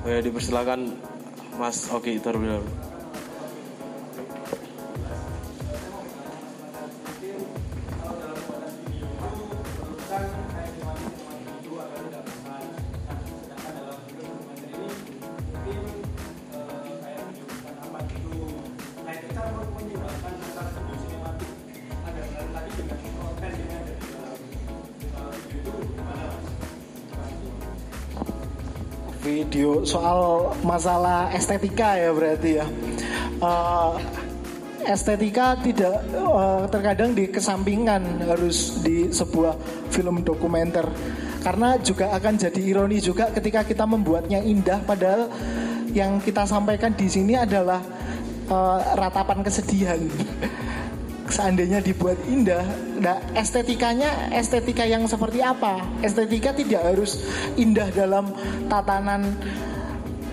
ya 0.07 0.23
dipersilakan 0.23 0.81
Mas 1.59 1.91
Oki 1.91 2.23
terlebih 2.23 2.63
masalah 30.67 31.31
estetika 31.31 31.95
ya 31.95 32.11
berarti 32.11 32.51
ya. 32.59 32.67
Uh, 33.39 33.95
estetika 34.83 35.55
tidak 35.63 36.03
uh, 36.19 36.67
terkadang 36.67 37.15
dikesampingkan 37.15 38.03
harus 38.27 38.83
di 38.83 39.11
sebuah 39.11 39.55
film 39.91 40.23
dokumenter 40.27 40.87
karena 41.43 41.79
juga 41.79 42.11
akan 42.15 42.35
jadi 42.39 42.61
ironi 42.63 42.99
juga 42.99 43.31
ketika 43.31 43.63
kita 43.63 43.87
membuatnya 43.87 44.43
indah 44.43 44.83
padahal 44.83 45.31
yang 45.95 46.19
kita 46.19 46.43
sampaikan 46.47 46.95
di 46.95 47.07
sini 47.07 47.39
adalah 47.39 47.83
uh, 48.51 48.79
ratapan 48.99 49.43
kesedihan 49.47 49.99
seandainya 51.27 51.83
dibuat 51.83 52.19
indah, 52.31 52.63
nah 53.03 53.19
estetikanya 53.35 54.31
estetika 54.31 54.87
yang 54.87 55.05
seperti 55.11 55.43
apa? 55.43 55.83
Estetika 56.03 56.55
tidak 56.55 56.83
harus 56.87 57.19
indah 57.59 57.91
dalam 57.91 58.31
tatanan 58.71 59.35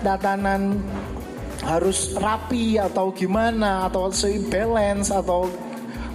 tatanan 0.04 0.84
harus 1.64 2.12
rapi 2.20 2.76
atau 2.76 3.08
gimana 3.16 3.88
atau 3.88 4.12
balance 4.52 5.08
atau 5.08 5.48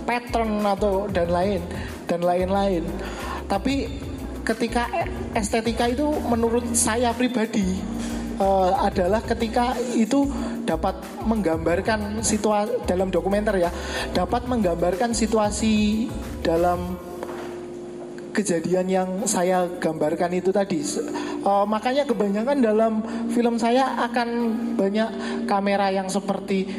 pattern 0.06 0.62
atau 0.62 1.10
dan 1.10 1.34
lain 1.34 1.62
dan 2.06 2.22
lain-lain. 2.22 2.86
Tapi 3.50 3.90
ketika 4.46 4.86
estetika 5.34 5.90
itu 5.90 6.06
menurut 6.30 6.66
saya 6.78 7.14
pribadi 7.18 7.82
uh, 8.38 8.86
adalah 8.86 9.26
ketika 9.26 9.74
itu 9.98 10.30
dapat 10.66 11.02
menggambarkan 11.26 12.22
situasi 12.22 12.86
dalam 12.86 13.10
dokumenter 13.10 13.58
ya, 13.58 13.74
dapat 14.14 14.46
menggambarkan 14.46 15.18
situasi 15.18 16.06
dalam 16.46 17.09
kejadian 18.32 18.86
yang 18.88 19.10
saya 19.26 19.66
gambarkan 19.80 20.32
itu 20.38 20.54
tadi. 20.54 20.82
Uh, 21.42 21.66
makanya 21.66 22.06
kebanyakan 22.06 22.58
dalam 22.62 22.94
film 23.32 23.56
saya 23.58 24.06
akan 24.10 24.28
banyak 24.78 25.10
kamera 25.50 25.90
yang 25.90 26.08
seperti 26.08 26.70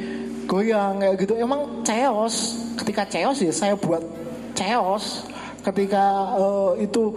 goyang 0.47 1.03
kayak 1.03 1.17
gitu. 1.21 1.35
Emang 1.39 1.83
chaos. 1.87 2.59
Ketika 2.79 3.07
chaos 3.07 3.39
ya 3.43 3.53
saya 3.53 3.75
buat 3.77 4.03
chaos. 4.55 5.27
Ketika 5.61 6.37
uh, 6.41 6.73
itu 6.81 7.13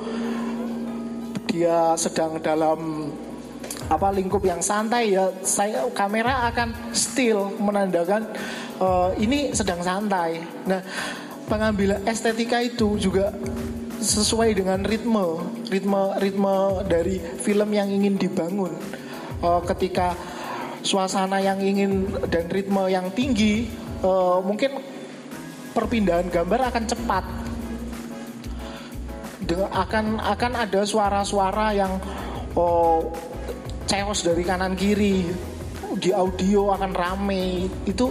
dia 1.48 1.94
sedang 1.96 2.42
dalam 2.42 3.12
apa 3.92 4.10
lingkup 4.16 4.42
yang 4.42 4.64
santai 4.64 5.12
ya 5.14 5.28
saya 5.44 5.86
kamera 5.92 6.50
akan 6.50 6.72
still 6.96 7.52
menandakan 7.60 8.26
uh, 8.80 9.12
ini 9.20 9.52
sedang 9.54 9.84
santai. 9.84 10.42
Nah, 10.66 10.82
pengambilan 11.48 12.02
estetika 12.08 12.64
itu 12.64 12.96
juga 12.98 13.30
sesuai 14.04 14.60
dengan 14.60 14.84
ritme, 14.84 15.40
ritme 15.72 16.20
ritme 16.20 16.84
dari 16.86 17.18
film 17.40 17.72
yang 17.72 17.88
ingin 17.88 18.20
dibangun. 18.20 18.76
Uh, 19.40 19.64
ketika 19.64 20.16
suasana 20.84 21.40
yang 21.40 21.60
ingin 21.64 22.12
dan 22.28 22.52
ritme 22.52 22.84
yang 22.92 23.08
tinggi, 23.16 23.72
uh, 24.04 24.44
mungkin 24.44 24.84
perpindahan 25.72 26.28
gambar 26.30 26.70
akan 26.70 26.84
cepat. 26.86 27.26
Dengan 29.44 29.72
akan 29.76 30.06
akan 30.24 30.52
ada 30.56 30.82
suara-suara 30.88 31.76
yang 31.76 32.00
oh, 32.56 33.12
chaos 33.84 34.24
dari 34.24 34.48
kanan 34.48 34.78
kiri 34.80 35.28
di 36.00 36.10
audio 36.16 36.72
akan 36.74 36.92
rame 36.96 37.68
itu 37.84 38.10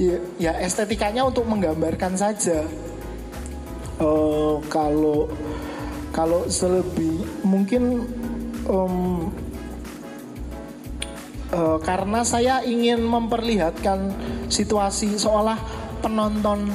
ya, 0.00 0.16
ya 0.40 0.52
estetikanya 0.64 1.22
untuk 1.28 1.44
menggambarkan 1.44 2.16
saja 2.16 2.64
uh, 4.00 4.58
kalau 4.70 5.28
kalau 6.14 6.46
selebih 6.50 7.22
mungkin 7.46 8.06
um, 8.66 9.30
uh, 11.52 11.78
karena 11.82 12.24
saya 12.26 12.64
ingin 12.64 13.02
memperlihatkan 13.04 14.10
situasi 14.48 15.14
seolah 15.20 15.58
penonton 16.00 16.70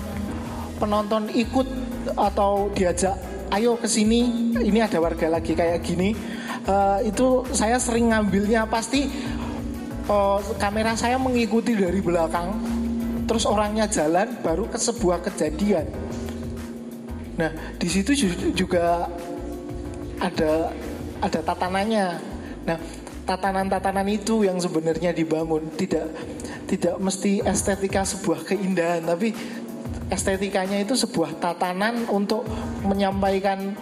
penonton 0.78 1.32
ikut 1.34 1.68
atau 2.16 2.70
diajak 2.76 3.16
ayo 3.56 3.80
ke 3.80 3.88
sini 3.88 4.52
ini 4.60 4.80
ada 4.82 4.98
warga 4.98 5.30
lagi 5.30 5.54
kayak 5.54 5.82
gini. 5.86 6.16
Uh, 6.64 7.04
itu 7.04 7.44
saya 7.52 7.76
sering 7.76 8.16
ngambilnya 8.16 8.64
pasti 8.72 9.04
uh, 10.08 10.40
kamera 10.56 10.96
saya 10.96 11.20
mengikuti 11.20 11.76
dari 11.76 12.00
belakang 12.00 12.56
terus 13.28 13.44
orangnya 13.44 13.88
jalan 13.92 14.40
baru 14.40 14.72
ke 14.72 14.80
sebuah 14.80 15.24
kejadian 15.28 15.88
nah 17.34 17.50
di 17.82 17.88
situ 17.90 18.14
juga 18.54 19.10
ada 20.22 20.70
ada 21.20 21.40
tatanannya 21.42 22.08
nah 22.64 22.78
tatanan-tatanan 23.24 24.08
itu 24.12 24.44
yang 24.44 24.60
sebenarnya 24.60 25.16
dibangun 25.16 25.72
tidak 25.80 26.12
tidak 26.68 26.96
mesti 27.00 27.42
estetika 27.44 28.04
sebuah 28.04 28.44
keindahan 28.48 29.04
tapi 29.04 29.32
estetikanya 30.12 30.84
itu 30.84 30.94
sebuah 30.94 31.42
tatanan 31.42 32.06
untuk 32.12 32.46
menyampaikan 32.86 33.74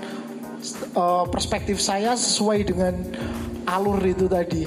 uh, 0.95 1.25
perspektif 1.27 1.81
saya 1.81 2.13
sesuai 2.15 2.59
dengan 2.63 2.93
alur 3.67 3.99
itu 4.05 4.25
tadi. 4.31 4.63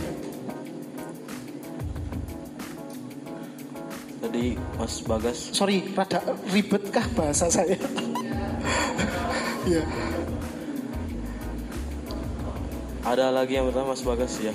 Tadi 4.20 4.46
Mas 4.80 5.00
Bagas. 5.04 5.38
Sorry, 5.52 5.84
rada 5.94 6.20
ribetkah 6.50 7.06
bahasa 7.14 7.46
saya? 7.48 7.76
ya. 9.72 9.82
Ada 13.04 13.28
lagi 13.28 13.60
yang 13.60 13.68
pertama 13.68 13.92
Mas 13.92 14.00
Bagas 14.00 14.40
ya. 14.40 14.54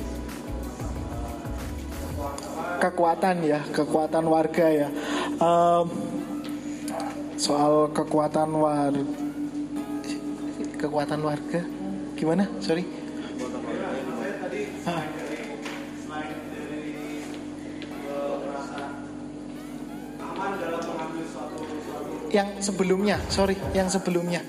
kekuatan 3.01 3.41
ya 3.41 3.57
kekuatan 3.73 4.29
warga 4.29 4.67
ya. 4.69 4.87
Um, 5.41 5.89
soal 7.33 7.89
kekuatan 7.97 8.53
war 8.53 8.93
kekuatan 10.77 11.25
warga? 11.25 11.65
Gimana? 12.13 12.45
Sorry. 12.61 12.85
Ah. 14.85 15.01
yang 22.31 22.63
sebelumnya 22.63 23.19
sorry 23.27 23.59
yang 23.75 23.91
sebelumnya 23.91 24.39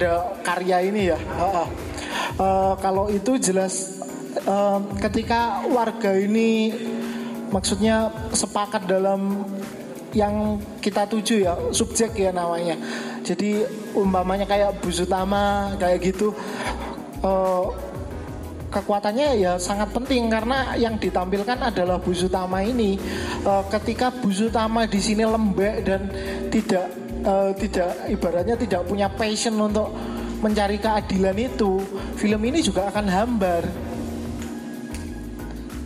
pada 0.00 0.32
karya 0.40 0.80
ini 0.80 1.12
ya. 1.12 1.18
Oh. 1.36 1.68
Uh, 2.40 2.72
kalau 2.80 3.12
itu 3.12 3.36
jelas 3.36 4.00
uh, 4.48 4.80
ketika 4.96 5.60
warga 5.68 6.16
ini 6.16 6.72
maksudnya 7.52 8.08
sepakat 8.32 8.88
dalam 8.88 9.44
yang 10.16 10.56
kita 10.80 11.04
tuju 11.04 11.44
ya 11.44 11.52
subjek 11.76 12.16
ya 12.16 12.32
namanya. 12.32 12.80
Jadi 13.28 13.60
umpamanya 13.92 14.48
kayak 14.48 14.80
bus 14.80 15.04
utama 15.04 15.76
kayak 15.76 16.00
gitu. 16.00 16.32
Uh, 17.20 17.68
kekuatannya 18.72 19.36
ya 19.36 19.60
sangat 19.60 19.92
penting 19.92 20.32
karena 20.32 20.80
yang 20.80 20.96
ditampilkan 20.96 21.60
adalah 21.60 22.00
bus 22.00 22.24
utama 22.24 22.64
ini. 22.64 22.96
Uh, 23.44 23.68
ketika 23.68 24.08
bus 24.08 24.40
utama 24.40 24.88
di 24.88 24.96
sini 24.96 25.28
lembek 25.28 25.84
dan 25.84 26.08
tidak 26.48 26.88
uh, 27.24 27.50
tidak 27.56 28.08
ibaratnya 28.08 28.56
tidak 28.56 28.82
punya 28.88 29.08
passion 29.12 29.56
untuk 29.60 29.92
mencari 30.40 30.80
keadilan 30.80 31.36
itu, 31.36 31.80
film 32.16 32.40
ini 32.48 32.64
juga 32.64 32.88
akan 32.88 33.06
hambar. 33.08 33.62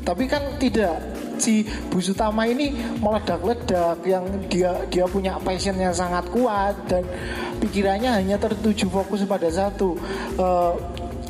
Tapi 0.04 0.24
kan 0.28 0.60
tidak 0.60 1.00
si 1.40 1.66
bus 1.90 2.12
utama 2.14 2.46
ini 2.46 2.70
meledak-ledak 3.02 3.98
yang 4.06 4.24
dia 4.46 4.86
dia 4.86 5.04
punya 5.10 5.40
passion 5.42 5.74
yang 5.74 5.90
sangat 5.90 6.30
kuat 6.30 6.78
dan 6.86 7.02
pikirannya 7.58 8.14
hanya 8.22 8.36
tertuju 8.38 8.86
fokus 8.86 9.26
pada 9.26 9.50
satu 9.50 9.98
uh, 10.38 10.78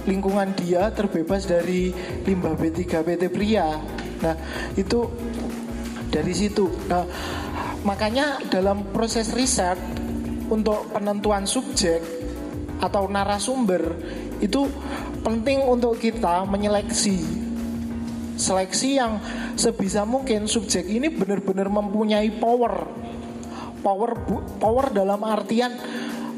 lingkungan 0.04 0.52
dia 0.52 0.92
terbebas 0.92 1.48
dari 1.48 1.92
limbah 2.28 2.52
B3 2.56 2.80
PT 2.84 3.22
pria. 3.32 3.80
Nah, 4.20 4.36
itu 4.76 5.08
dari 6.12 6.32
situ. 6.36 6.68
Nah, 6.88 7.04
Makanya 7.84 8.40
dalam 8.48 8.88
proses 8.96 9.28
riset 9.36 9.76
untuk 10.48 10.88
penentuan 10.92 11.44
subjek 11.44 12.00
atau 12.80 13.08
narasumber 13.08 13.96
itu 14.40 14.68
penting 15.20 15.64
untuk 15.64 16.00
kita 16.00 16.48
menyeleksi. 16.48 17.44
Seleksi 18.34 18.98
yang 18.98 19.22
sebisa 19.54 20.02
mungkin 20.02 20.50
subjek 20.50 20.84
ini 20.88 21.12
benar-benar 21.12 21.70
mempunyai 21.70 22.28
power. 22.40 22.88
Power 23.84 24.10
power 24.58 24.86
dalam 24.90 25.20
artian 25.22 25.76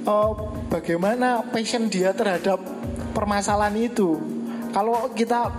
uh, 0.02 0.32
bagaimana 0.66 1.46
passion 1.46 1.86
dia 1.86 2.10
terhadap 2.10 2.58
permasalahan 3.14 3.74
itu. 3.78 4.18
Kalau 4.74 5.08
kita 5.14 5.54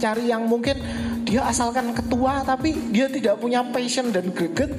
cari 0.00 0.32
yang 0.32 0.48
mungkin 0.48 0.80
dia 1.26 1.42
asalkan 1.46 1.90
ketua 1.92 2.42
tapi 2.42 2.72
dia 2.90 3.06
tidak 3.10 3.38
punya 3.38 3.62
passion 3.68 4.10
dan 4.10 4.30
greget 4.30 4.70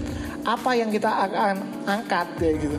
apa 0.47 0.71
yang 0.79 0.87
kita 0.87 1.11
akan 1.11 1.55
angkat 1.83 2.27
ya 2.39 2.51
gitu. 2.55 2.77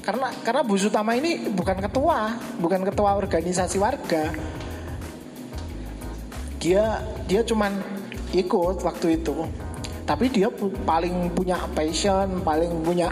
Karena 0.00 0.30
karena 0.46 0.62
bus 0.62 0.86
utama 0.86 1.18
ini 1.18 1.50
bukan 1.50 1.82
ketua 1.82 2.38
bukan 2.62 2.86
ketua 2.86 3.18
organisasi 3.18 3.76
warga. 3.82 4.30
Dia 6.62 7.02
dia 7.26 7.42
cuman 7.42 7.74
ikut 8.30 8.86
waktu 8.86 9.18
itu. 9.18 9.34
Tapi 10.06 10.30
dia 10.30 10.46
paling 10.86 11.34
punya 11.34 11.58
passion 11.74 12.46
paling 12.46 12.78
punya 12.86 13.10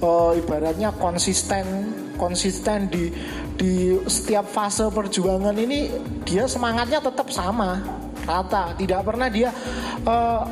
uh, 0.00 0.32
ibaratnya 0.32 0.96
konsisten 0.96 1.92
konsisten 2.16 2.88
di 2.88 3.12
di 3.58 3.94
setiap 4.08 4.48
fase 4.48 4.88
perjuangan 4.88 5.54
ini 5.54 5.92
dia 6.24 6.48
semangatnya 6.48 7.04
tetap 7.04 7.28
sama 7.28 7.76
rata. 8.24 8.72
Tidak 8.72 9.00
pernah 9.04 9.28
dia 9.28 9.52
uh, 10.08 10.42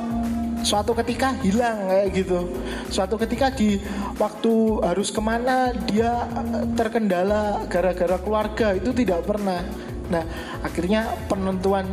suatu 0.63 0.97
ketika 0.97 1.37
hilang 1.43 1.91
kayak 1.91 2.07
gitu. 2.15 2.41
Suatu 2.89 3.21
ketika 3.21 3.53
di 3.53 3.81
waktu 4.17 4.55
harus 4.85 5.13
ke 5.13 5.21
mana 5.21 5.75
dia 5.89 6.29
eh, 6.31 6.65
terkendala 6.77 7.67
gara-gara 7.69 8.17
keluarga. 8.21 8.77
Itu 8.77 8.95
tidak 8.97 9.27
pernah. 9.27 9.61
Nah 10.09 10.25
akhirnya 10.63 11.11
penentuan 11.27 11.85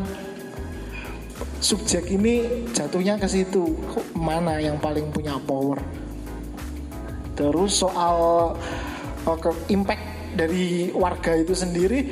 subjek 1.63 2.11
ini 2.11 2.67
jatuhnya 2.75 3.17
ke 3.19 3.27
situ. 3.27 3.73
Mana 4.13 4.59
yang 4.59 4.77
paling 4.77 5.09
punya 5.09 5.39
power? 5.43 5.79
Terus 7.33 7.81
soal 7.81 8.53
uh, 9.25 9.57
impact 9.71 10.35
dari 10.37 10.93
warga 10.93 11.33
itu 11.37 11.53
sendiri 11.57 12.09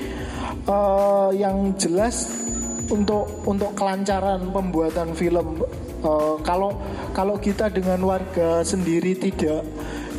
uh, 0.66 1.30
yang 1.34 1.74
jelas 1.78 2.42
untuk 2.90 3.30
untuk 3.48 3.72
kelancaran 3.78 4.50
pembuatan 4.50 5.14
film 5.14 5.62
uh, 6.04 6.36
kalau 6.42 6.78
kalau 7.16 7.38
kita 7.38 7.70
dengan 7.70 8.02
warga 8.06 8.66
sendiri 8.66 9.18
tidak 9.18 9.66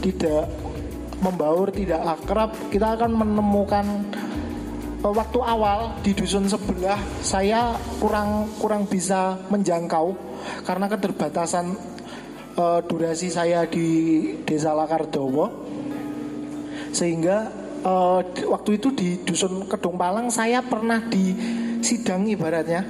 tidak 0.03 0.51
membaur 1.23 1.71
tidak 1.71 2.03
akrab 2.19 2.51
kita 2.71 2.99
akan 2.99 3.11
menemukan 3.15 3.87
uh, 5.03 5.13
waktu 5.15 5.39
awal 5.43 5.95
di 6.03 6.15
dusun 6.15 6.51
sebelah 6.51 6.99
saya 7.23 7.75
kurang 8.03 8.51
kurang 8.59 8.87
bisa 8.91 9.39
menjangkau 9.51 10.15
karena 10.67 10.87
keterbatasan 10.91 11.75
uh, 12.59 12.81
durasi 12.83 13.31
saya 13.31 13.67
di 13.67 13.87
desa 14.43 14.75
Lakardowo 14.75 15.47
sehingga 16.93 17.49
uh, 17.87 18.21
waktu 18.51 18.71
itu 18.77 18.93
di 18.93 19.09
dusun 19.23 19.65
Kedung 19.71 19.97
Palang 19.97 20.29
saya 20.29 20.61
pernah 20.61 21.01
di 21.09 21.33
sidang 21.83 22.27
ibaratnya 22.29 22.85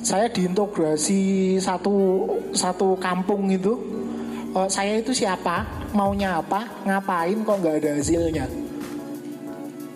saya 0.00 0.26
diintegrasi 0.32 1.56
satu 1.60 2.26
satu 2.56 2.96
kampung 2.96 3.52
itu. 3.52 3.76
Uh, 4.50 4.66
saya 4.66 4.98
itu 4.98 5.14
siapa? 5.14 5.62
Maunya 5.94 6.42
apa? 6.42 6.66
Ngapain 6.82 7.38
kok 7.46 7.56
nggak 7.62 7.76
ada 7.84 7.90
hasilnya? 8.00 8.46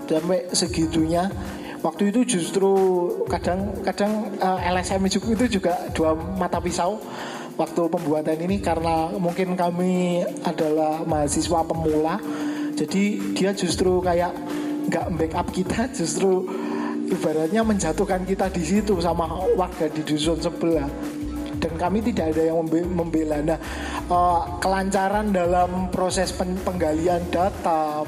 Sampai 0.07 0.47
segitunya. 0.55 1.27
Waktu 1.85 2.15
itu 2.15 2.39
justru 2.39 2.73
kadang-kadang 3.29 4.33
uh, 4.41 4.57
LSM 4.73 5.05
itu 5.05 5.21
juga 5.61 5.77
dua 5.93 6.17
mata 6.17 6.57
pisau 6.57 6.97
waktu 7.61 7.83
pembuatan 7.93 8.41
ini 8.41 8.57
karena 8.63 9.13
mungkin 9.21 9.53
kami 9.53 10.25
adalah 10.47 11.05
mahasiswa 11.05 11.61
pemula. 11.67 12.17
Jadi 12.75 13.35
dia 13.37 13.53
justru 13.53 14.01
kayak 14.01 14.33
nggak 14.89 15.07
backup 15.19 15.49
kita 15.53 15.89
justru 15.99 16.47
ibaratnya 17.09 17.61
menjatuhkan 17.65 18.25
kita 18.25 18.49
di 18.49 18.63
situ 18.65 19.01
sama 19.01 19.29
warga 19.57 19.89
di 19.93 20.01
dusun 20.05 20.41
sebelah 20.41 20.89
dan 21.65 21.73
kami 21.81 22.05
tidak 22.05 22.37
ada 22.37 22.53
yang 22.53 22.61
membela. 22.69 23.41
Nah, 23.41 23.59
uh, 24.13 24.61
kelancaran 24.61 25.33
dalam 25.33 25.89
proses 25.89 26.29
penggalian 26.37 27.25
data, 27.33 28.05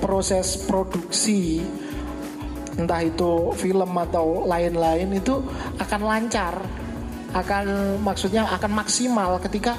proses 0.00 0.56
produksi, 0.64 1.60
entah 2.80 3.04
itu 3.04 3.52
film 3.60 3.92
atau 3.92 4.48
lain-lain 4.48 5.20
itu 5.20 5.36
akan 5.76 6.00
lancar, 6.00 6.54
akan 7.36 7.98
maksudnya 8.00 8.48
akan 8.56 8.72
maksimal 8.72 9.36
ketika 9.44 9.76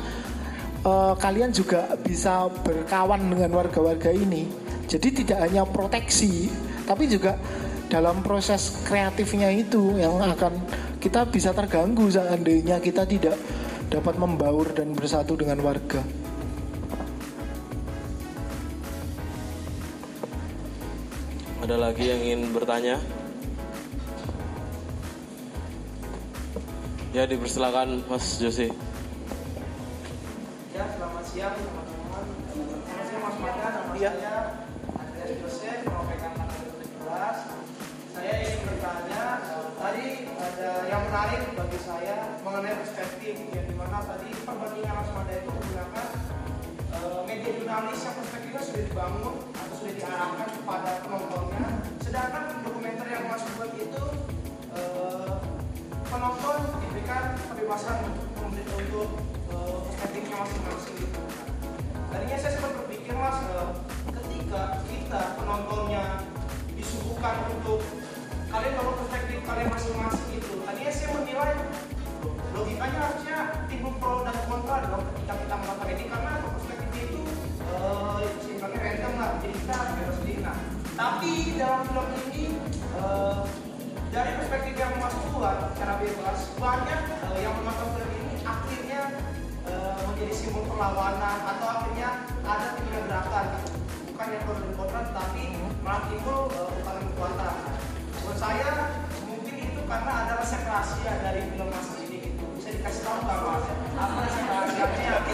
uh, 0.85 1.17
kalian 1.17 1.49
juga 1.49 1.97
bisa 1.97 2.45
berkawan 2.61 3.25
dengan 3.25 3.57
warga-warga 3.57 4.13
ini. 4.13 4.45
Jadi 4.85 5.23
tidak 5.23 5.49
hanya 5.49 5.63
proteksi, 5.63 6.51
tapi 6.83 7.07
juga 7.07 7.39
dalam 7.91 8.23
proses 8.23 8.71
kreatifnya 8.87 9.51
itu 9.51 9.99
yang 9.99 10.15
akan 10.23 10.63
kita 11.03 11.27
bisa 11.27 11.51
terganggu 11.51 12.07
seandainya 12.07 12.79
kita 12.79 13.03
tidak 13.03 13.35
dapat 13.91 14.15
membaur 14.15 14.71
dan 14.71 14.95
bersatu 14.95 15.35
dengan 15.35 15.59
warga. 15.59 15.99
Ada 21.67 21.75
lagi 21.75 22.07
yang 22.07 22.19
ingin 22.23 22.41
bertanya? 22.55 22.95
Ya 27.11 27.27
dipersilakan 27.27 28.07
Mas 28.07 28.39
Jose. 28.39 28.71
Ya 30.71 30.83
selamat 30.95 31.23
siang 31.27 31.59
teman-teman. 31.59 32.23
Selamat 32.55 33.03
siang 33.03 33.19
Mas 33.19 33.35
Mada. 33.43 33.67
Nama 33.67 33.93
ya. 33.99 34.11
saya 34.15 34.60
tadi 44.05 44.29
perbandingan 44.41 44.95
Asmada 45.01 45.33
itu 45.37 45.49
menggunakan 45.49 46.07
uh, 46.97 47.19
media 47.29 47.51
jurnalis 47.53 47.99
yang 48.01 48.15
perspektifnya 48.17 48.61
sudah 48.61 48.83
dibangun 48.89 49.35
atau 49.53 49.75
sudah 49.77 49.93
diarahkan 49.93 50.49
kepada 50.57 50.91
penontonnya, 51.05 51.65
sedangkan 52.01 52.43
dokumenter 52.65 53.07
yang 53.07 53.23
Mas 53.29 53.43
buat 53.55 53.71
itu 53.77 54.03
uh, 54.73 55.37
penonton 56.09 56.57
diberikan 56.81 57.23
kebebasan 57.49 57.97
untuk 58.09 58.27
untuk 58.75 59.07
uh, 59.53 59.77
perspektifnya 59.87 60.35
masing-masing 60.41 60.95
gitu. 60.97 61.21
Tadinya 62.11 62.37
saya 62.43 62.51
sempat 62.59 62.71
berpikir 62.83 63.15
mas, 63.15 63.39
ketika 64.11 64.83
kita 64.83 65.21
penontonnya 65.39 66.27
disuguhkan 66.75 67.35
untuk 67.55 67.79
kalian 68.51 68.73
kalau 68.75 68.91
perspektif 68.99 69.39
kalian 69.47 69.69
masing-masing 69.71 70.29
itu 70.35 70.53
tadinya 70.67 70.91
saya 70.91 71.09
menilai 71.15 71.55
logikanya 72.51 72.99
harusnya 72.99 73.30
pro 74.01 74.25
dan 74.25 74.33
kontra 74.49 74.81
dong 74.89 75.05
ketika 75.13 75.33
kita 75.45 75.55
melakukan 75.61 75.89
ini 75.93 76.05
karena 76.09 76.31
perspektif 76.41 77.05
itu 77.05 77.21
uh, 77.69 78.25
sifatnya 78.41 78.79
random 78.81 79.13
lah. 79.21 79.31
Jadi 79.37 79.53
kita 79.61 79.77
sendiri. 80.17 80.41
Nah 80.41 80.57
tapi 80.97 81.33
dalam 81.55 81.81
film 81.85 82.09
ini 82.33 82.43
uh, 82.97 83.45
dari 84.09 84.31
perspektif 84.41 84.73
yang 84.75 84.97
mas 84.97 85.15
buat 85.29 85.69
secara 85.77 85.93
bebas 86.01 86.39
banyak 86.57 87.01
uh, 87.29 87.37
yang 87.37 87.53
menonton 87.61 87.87
film 87.93 88.11
ini 88.17 88.35
akhirnya 88.41 89.01
menjadi 90.03 90.33
simbol 90.35 90.67
perlawanan 90.67 91.37
atau 91.47 91.67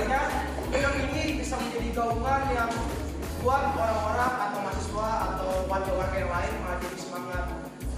Akhirnya 0.08 0.40
film 0.72 0.94
ini 1.04 1.44
bisa 1.44 1.60
menjadi 1.60 1.92
gaungan 1.92 2.42
yang 2.56 2.72
buat 3.44 3.76
orang-orang 3.76 4.34
atau 4.40 4.60
mahasiswa 4.64 5.10
atau 5.36 5.68
warga-warga 5.68 6.16
yang 6.16 6.32
lain 6.32 6.54
malah 6.64 6.80
semangat. 6.96 7.46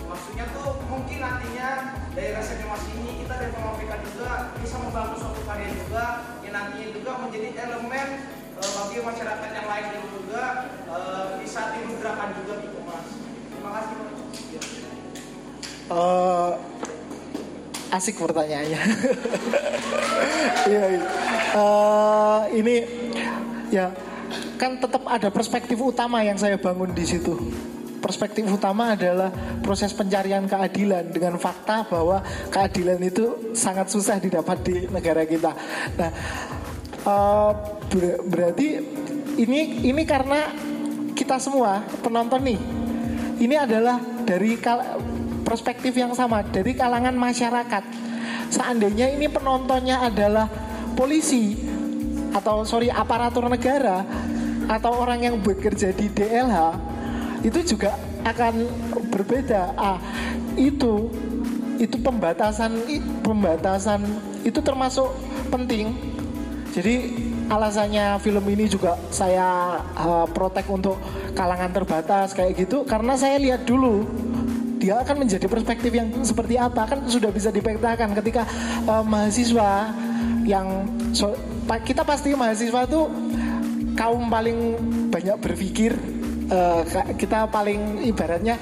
Maksudnya 0.10 0.50
tuh 0.50 0.74
mungkin 0.90 1.22
nantinya 1.22 1.70
dari 2.18 2.34
resepnya 2.34 2.66
Mas 2.66 2.82
ini 2.98 3.22
kita 3.22 3.34
dari 3.38 3.54
PMPK 3.54 3.92
juga 4.10 4.30
bisa 4.58 4.76
membangun 4.82 5.22
suatu 5.22 5.42
karya 5.46 5.70
juga 5.70 6.06
yang 6.42 6.54
nantinya 6.58 6.88
juga 6.98 7.12
menjadi 7.22 7.48
elemen 7.62 8.08
uh, 8.58 8.70
bagi 8.74 8.98
masyarakat 9.06 9.50
yang 9.54 9.68
lain 9.70 9.86
juga 10.10 10.46
uh, 10.90 11.38
bisa 11.38 11.62
timbul 11.78 11.94
gerakan 12.02 12.30
juga 12.42 12.54
gitu 12.58 12.80
Mas. 12.90 13.06
Terima 13.54 13.70
kasih 13.78 13.94
Mas. 14.02 14.18
Uh, 15.94 16.58
asik 17.94 18.18
pertanyaannya. 18.18 18.82
Iya, 20.70 21.02
uh, 21.56 22.42
ini 22.54 22.86
ya 23.70 23.94
kan 24.60 24.78
tetap 24.78 25.08
ada 25.08 25.32
perspektif 25.32 25.80
utama 25.80 26.22
yang 26.22 26.36
saya 26.36 26.60
bangun 26.60 26.92
di 26.92 27.06
situ. 27.08 27.34
Perspektif 28.00 28.48
utama 28.48 28.96
adalah 28.96 29.28
proses 29.60 29.92
pencarian 29.92 30.48
keadilan 30.48 31.12
dengan 31.12 31.36
fakta 31.36 31.84
bahwa 31.84 32.24
keadilan 32.48 33.00
itu 33.04 33.52
sangat 33.52 33.92
susah 33.92 34.24
didapat 34.24 34.58
di 34.64 34.76
negara 34.88 35.28
kita. 35.28 35.52
Nah, 36.00 36.12
ber 37.92 38.04
berarti 38.24 38.68
ini 39.36 39.84
ini 39.84 40.04
karena 40.08 40.48
kita 41.12 41.44
semua 41.44 41.84
penonton 42.00 42.40
nih, 42.40 42.60
ini 43.44 43.56
adalah 43.60 44.00
dari 44.24 44.56
perspektif 45.44 45.92
yang 45.92 46.16
sama 46.16 46.40
dari 46.48 46.72
kalangan 46.80 47.16
masyarakat. 47.20 47.84
Seandainya 48.48 49.12
ini 49.12 49.28
penontonnya 49.28 50.08
adalah 50.08 50.69
polisi 51.00 51.56
atau 52.36 52.68
sorry 52.68 52.92
aparatur 52.92 53.48
negara 53.48 54.04
atau 54.68 55.00
orang 55.00 55.24
yang 55.24 55.36
bekerja 55.40 55.96
di 55.96 56.12
DLH 56.12 56.76
itu 57.48 57.64
juga 57.64 57.96
akan 58.28 58.68
berbeda. 59.08 59.80
Ah, 59.80 59.96
itu 60.60 61.08
itu 61.80 61.96
pembatasan 62.04 62.84
pembatasan 63.24 64.04
itu 64.44 64.60
termasuk 64.60 65.08
penting. 65.48 65.96
Jadi 66.76 67.16
alasannya 67.50 68.20
film 68.20 68.46
ini 68.52 68.70
juga 68.70 69.00
saya 69.10 69.80
uh, 69.98 70.28
protek 70.30 70.68
untuk 70.70 71.00
kalangan 71.34 71.72
terbatas 71.74 72.36
kayak 72.36 72.60
gitu 72.60 72.86
karena 72.86 73.18
saya 73.18 73.42
lihat 73.42 73.66
dulu 73.66 74.06
dia 74.80 75.04
akan 75.04 75.28
menjadi 75.28 75.46
perspektif 75.52 75.92
yang 75.92 76.08
seperti 76.24 76.56
apa 76.56 76.88
kan 76.88 77.04
sudah 77.06 77.30
bisa 77.30 77.52
dipetakan 77.52 78.16
ketika 78.16 78.48
uh, 78.88 79.04
mahasiswa 79.04 79.92
yang 80.48 80.88
so, 81.12 81.36
kita 81.84 82.02
pasti 82.08 82.34
mahasiswa 82.34 82.88
itu 82.88 83.02
kaum 84.00 84.32
paling 84.32 84.80
banyak 85.12 85.36
berpikir 85.44 85.92
uh, 86.48 86.82
kita 87.20 87.52
paling 87.52 88.08
ibaratnya 88.08 88.56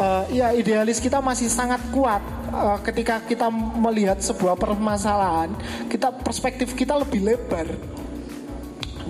uh, 0.00 0.24
ya 0.32 0.56
idealis 0.56 0.96
kita 0.98 1.20
masih 1.20 1.52
sangat 1.52 1.84
kuat 1.92 2.24
uh, 2.48 2.80
ketika 2.80 3.20
kita 3.28 3.52
melihat 3.52 4.16
sebuah 4.18 4.56
permasalahan 4.56 5.52
kita 5.92 6.08
perspektif 6.08 6.72
kita 6.72 6.96
lebih 6.96 7.20
lebar. 7.20 7.68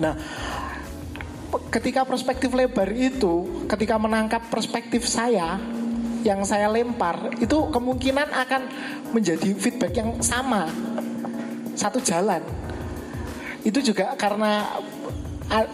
Nah 0.03 0.19
ketika 1.69 2.01
perspektif 2.01 2.49
lebar 2.49 2.89
itu 2.91 3.65
ketika 3.69 3.95
menangkap 4.01 4.41
perspektif 4.49 5.05
saya 5.05 5.61
yang 6.23 6.41
saya 6.47 6.71
lempar 6.71 7.35
itu 7.37 7.67
kemungkinan 7.69 8.31
akan 8.31 8.61
menjadi 9.11 9.51
feedback 9.53 9.93
yang 9.99 10.09
sama. 10.23 10.71
Satu 11.75 11.99
jalan. 11.99 12.41
Itu 13.63 13.83
juga 13.83 14.15
karena 14.15 14.79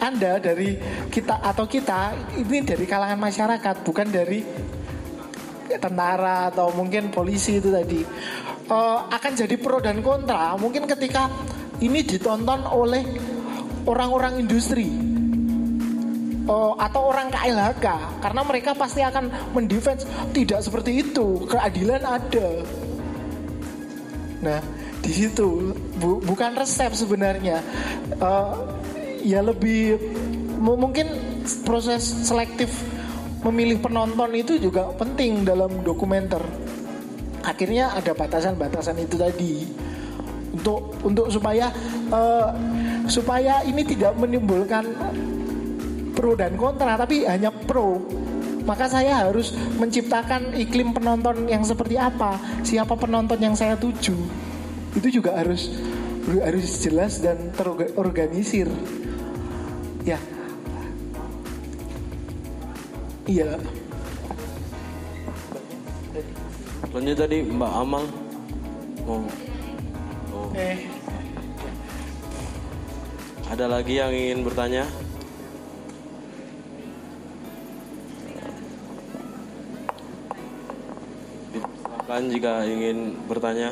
anda 0.02 0.41
dari 0.41 0.76
kita 1.08 1.39
atau 1.39 1.70
kita 1.70 2.34
ini 2.36 2.66
dari 2.66 2.84
kalangan 2.89 3.22
masyarakat 3.22 3.76
bukan 3.86 4.08
dari 4.10 4.41
tentara 5.78 6.50
atau 6.50 6.74
mungkin 6.74 7.14
polisi 7.14 7.62
itu 7.62 7.70
tadi. 7.70 8.02
Uh, 8.70 9.10
akan 9.10 9.34
jadi 9.34 9.58
pro 9.58 9.82
dan 9.82 9.97
kontra 10.06 10.54
mungkin 10.54 10.86
ketika 10.86 11.26
ini 11.82 12.06
ditonton 12.06 12.70
oleh 12.70 13.02
orang-orang 13.89 14.45
industri 14.45 15.09
uh, 16.50 16.74
atau 16.82 17.14
orang 17.14 17.30
KLHK 17.30 17.88
karena 18.26 18.41
mereka 18.41 18.72
pasti 18.74 19.06
akan 19.06 19.54
mendefense 19.54 20.10
tidak 20.34 20.66
seperti 20.66 21.06
itu. 21.06 21.45
Keadilan 21.45 22.02
ada. 22.02 22.50
Nah 24.41 24.60
di 25.00 25.12
situ 25.16 25.78
bu, 26.02 26.20
bukan 26.26 26.58
resep 26.58 26.91
sebenarnya. 26.97 27.62
Uh, 28.18 28.76
ya 29.22 29.45
lebih 29.45 30.02
mungkin 30.60 31.08
proses 31.64 32.04
selektif 32.28 32.72
memilih 33.39 33.80
penonton 33.80 34.36
itu 34.36 34.60
juga 34.60 34.91
penting 34.97 35.47
dalam 35.47 35.86
dokumenter. 35.86 36.41
Akhirnya 37.39 37.95
ada 37.95 38.12
batasan-batasan 38.12 39.00
itu 39.00 39.16
tadi. 39.16 39.54
Untuk 40.50 40.97
untuk 41.06 41.30
supaya 41.32 41.72
uh, 42.12 42.52
supaya 43.08 43.64
ini 43.64 43.86
tidak 43.86 44.18
menimbulkan 44.18 44.91
pro 46.20 46.36
dan 46.36 46.59
kontra 46.59 46.99
tapi 46.99 47.24
hanya 47.24 47.47
pro. 47.47 48.03
Maka 48.67 48.91
saya 48.91 49.24
harus 49.24 49.55
menciptakan 49.80 50.51
iklim 50.51 50.91
penonton 50.91 51.47
yang 51.47 51.63
seperti 51.63 51.95
apa 51.95 52.36
siapa 52.59 52.99
penonton 52.99 53.39
yang 53.39 53.55
saya 53.55 53.80
tuju. 53.80 54.20
Itu 54.99 55.07
juga 55.07 55.39
harus 55.39 55.72
harus 56.28 56.67
jelas 56.84 57.24
dan 57.24 57.55
terorganisir. 57.55 58.67
Ya. 60.03 60.20
Iya. 63.24 63.55
Lanjut 66.91 67.15
tadi 67.15 67.38
Mbak 67.47 67.72
Amang 67.80 68.05
oh. 69.07 69.24
Oh. 70.36 70.49
eh. 70.57 70.84
Ada 73.49 73.65
lagi 73.65 73.97
yang 73.97 74.13
ingin 74.13 74.41
bertanya 74.45 74.86
silakan 82.10 82.34
jika 82.34 82.66
ingin 82.66 82.97
bertanya 83.30 83.70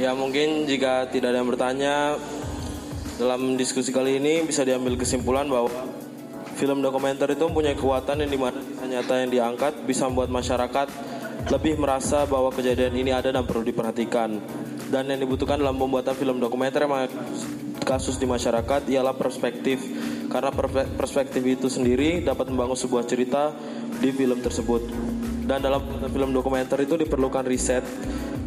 Ya 0.00 0.16
mungkin 0.16 0.64
jika 0.64 1.12
tidak 1.12 1.36
ada 1.36 1.44
yang 1.44 1.50
bertanya 1.50 1.94
dalam 3.20 3.60
diskusi 3.60 3.92
kali 3.92 4.16
ini 4.16 4.46
bisa 4.48 4.64
diambil 4.64 4.96
kesimpulan 4.96 5.44
bahwa 5.44 5.68
film 6.56 6.80
dokumenter 6.80 7.28
itu 7.34 7.44
mempunyai 7.44 7.76
kekuatan 7.76 8.24
yang 8.24 8.30
di 8.32 8.38
mana 8.40 8.62
nyata 8.88 9.26
yang 9.26 9.28
diangkat 9.28 9.84
bisa 9.84 10.08
membuat 10.08 10.32
masyarakat 10.32 10.88
lebih 11.50 11.76
merasa 11.82 12.24
bahwa 12.24 12.48
kejadian 12.54 12.94
ini 12.94 13.10
ada 13.10 13.28
dan 13.34 13.42
perlu 13.42 13.66
diperhatikan. 13.66 14.38
Dan 14.88 15.10
yang 15.10 15.20
dibutuhkan 15.20 15.60
dalam 15.60 15.76
pembuatan 15.76 16.14
film 16.14 16.38
dokumenter 16.38 16.86
kasus 17.88 18.20
di 18.20 18.28
masyarakat 18.28 18.84
ialah 18.92 19.16
perspektif 19.16 19.80
karena 20.28 20.52
perspektif 20.92 21.40
itu 21.40 21.72
sendiri 21.72 22.20
dapat 22.20 22.52
membangun 22.52 22.76
sebuah 22.76 23.08
cerita 23.08 23.56
di 23.96 24.12
film 24.12 24.44
tersebut. 24.44 24.84
Dan 25.48 25.64
dalam 25.64 25.80
film 26.12 26.36
dokumenter 26.36 26.76
itu 26.84 27.00
diperlukan 27.00 27.48
riset 27.48 27.80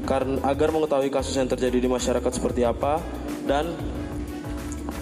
karena 0.05 0.37
agar 0.45 0.69
mengetahui 0.69 1.09
kasus 1.09 1.33
yang 1.33 1.49
terjadi 1.49 1.81
di 1.81 1.89
masyarakat 1.89 2.29
seperti 2.29 2.61
apa 2.61 3.01
dan 3.49 3.73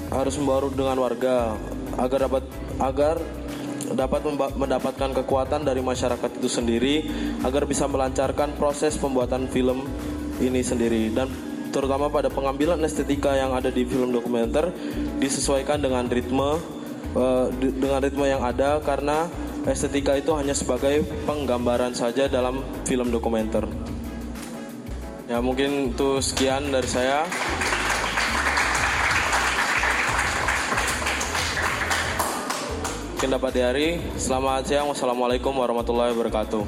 harus 0.07 0.39
membaur 0.39 0.71
dengan 0.71 0.95
warga 1.03 1.59
agar 1.99 2.31
dapat 2.31 2.43
agar 2.79 3.15
dapat 3.89 4.21
mendapatkan 4.55 5.11
kekuatan 5.23 5.67
dari 5.67 5.83
masyarakat 5.83 6.29
itu 6.39 6.47
sendiri 6.47 6.95
agar 7.43 7.67
bisa 7.67 7.89
melancarkan 7.89 8.55
proses 8.55 8.95
pembuatan 8.95 9.49
film 9.51 9.83
ini 10.39 10.61
sendiri 10.61 11.11
dan 11.11 11.27
terutama 11.69 12.09
pada 12.09 12.27
pengambilan 12.27 12.81
estetika 12.81 13.33
yang 13.37 13.53
ada 13.53 13.69
di 13.69 13.85
film 13.85 14.09
dokumenter 14.09 14.73
disesuaikan 15.21 15.81
dengan 15.81 16.09
ritme 16.09 16.57
uh, 17.15 17.45
dengan 17.57 18.01
ritme 18.01 18.25
yang 18.25 18.41
ada 18.41 18.81
karena 18.81 19.29
estetika 19.69 20.17
itu 20.17 20.33
hanya 20.33 20.57
sebagai 20.57 21.05
penggambaran 21.29 21.93
saja 21.93 22.25
dalam 22.25 22.65
film 22.89 23.13
dokumenter. 23.13 23.65
Ya 25.29 25.37
mungkin 25.45 25.93
itu 25.93 26.17
sekian 26.25 26.73
dari 26.73 26.89
saya. 26.89 27.29
Mungkin 33.13 33.35
dapat 33.35 33.51
di 33.51 33.61
hari. 33.61 33.87
Selamat 34.15 34.65
siang. 34.65 34.89
Wassalamualaikum 34.89 35.53
warahmatullahi 35.53 36.15
wabarakatuh. 36.17 36.63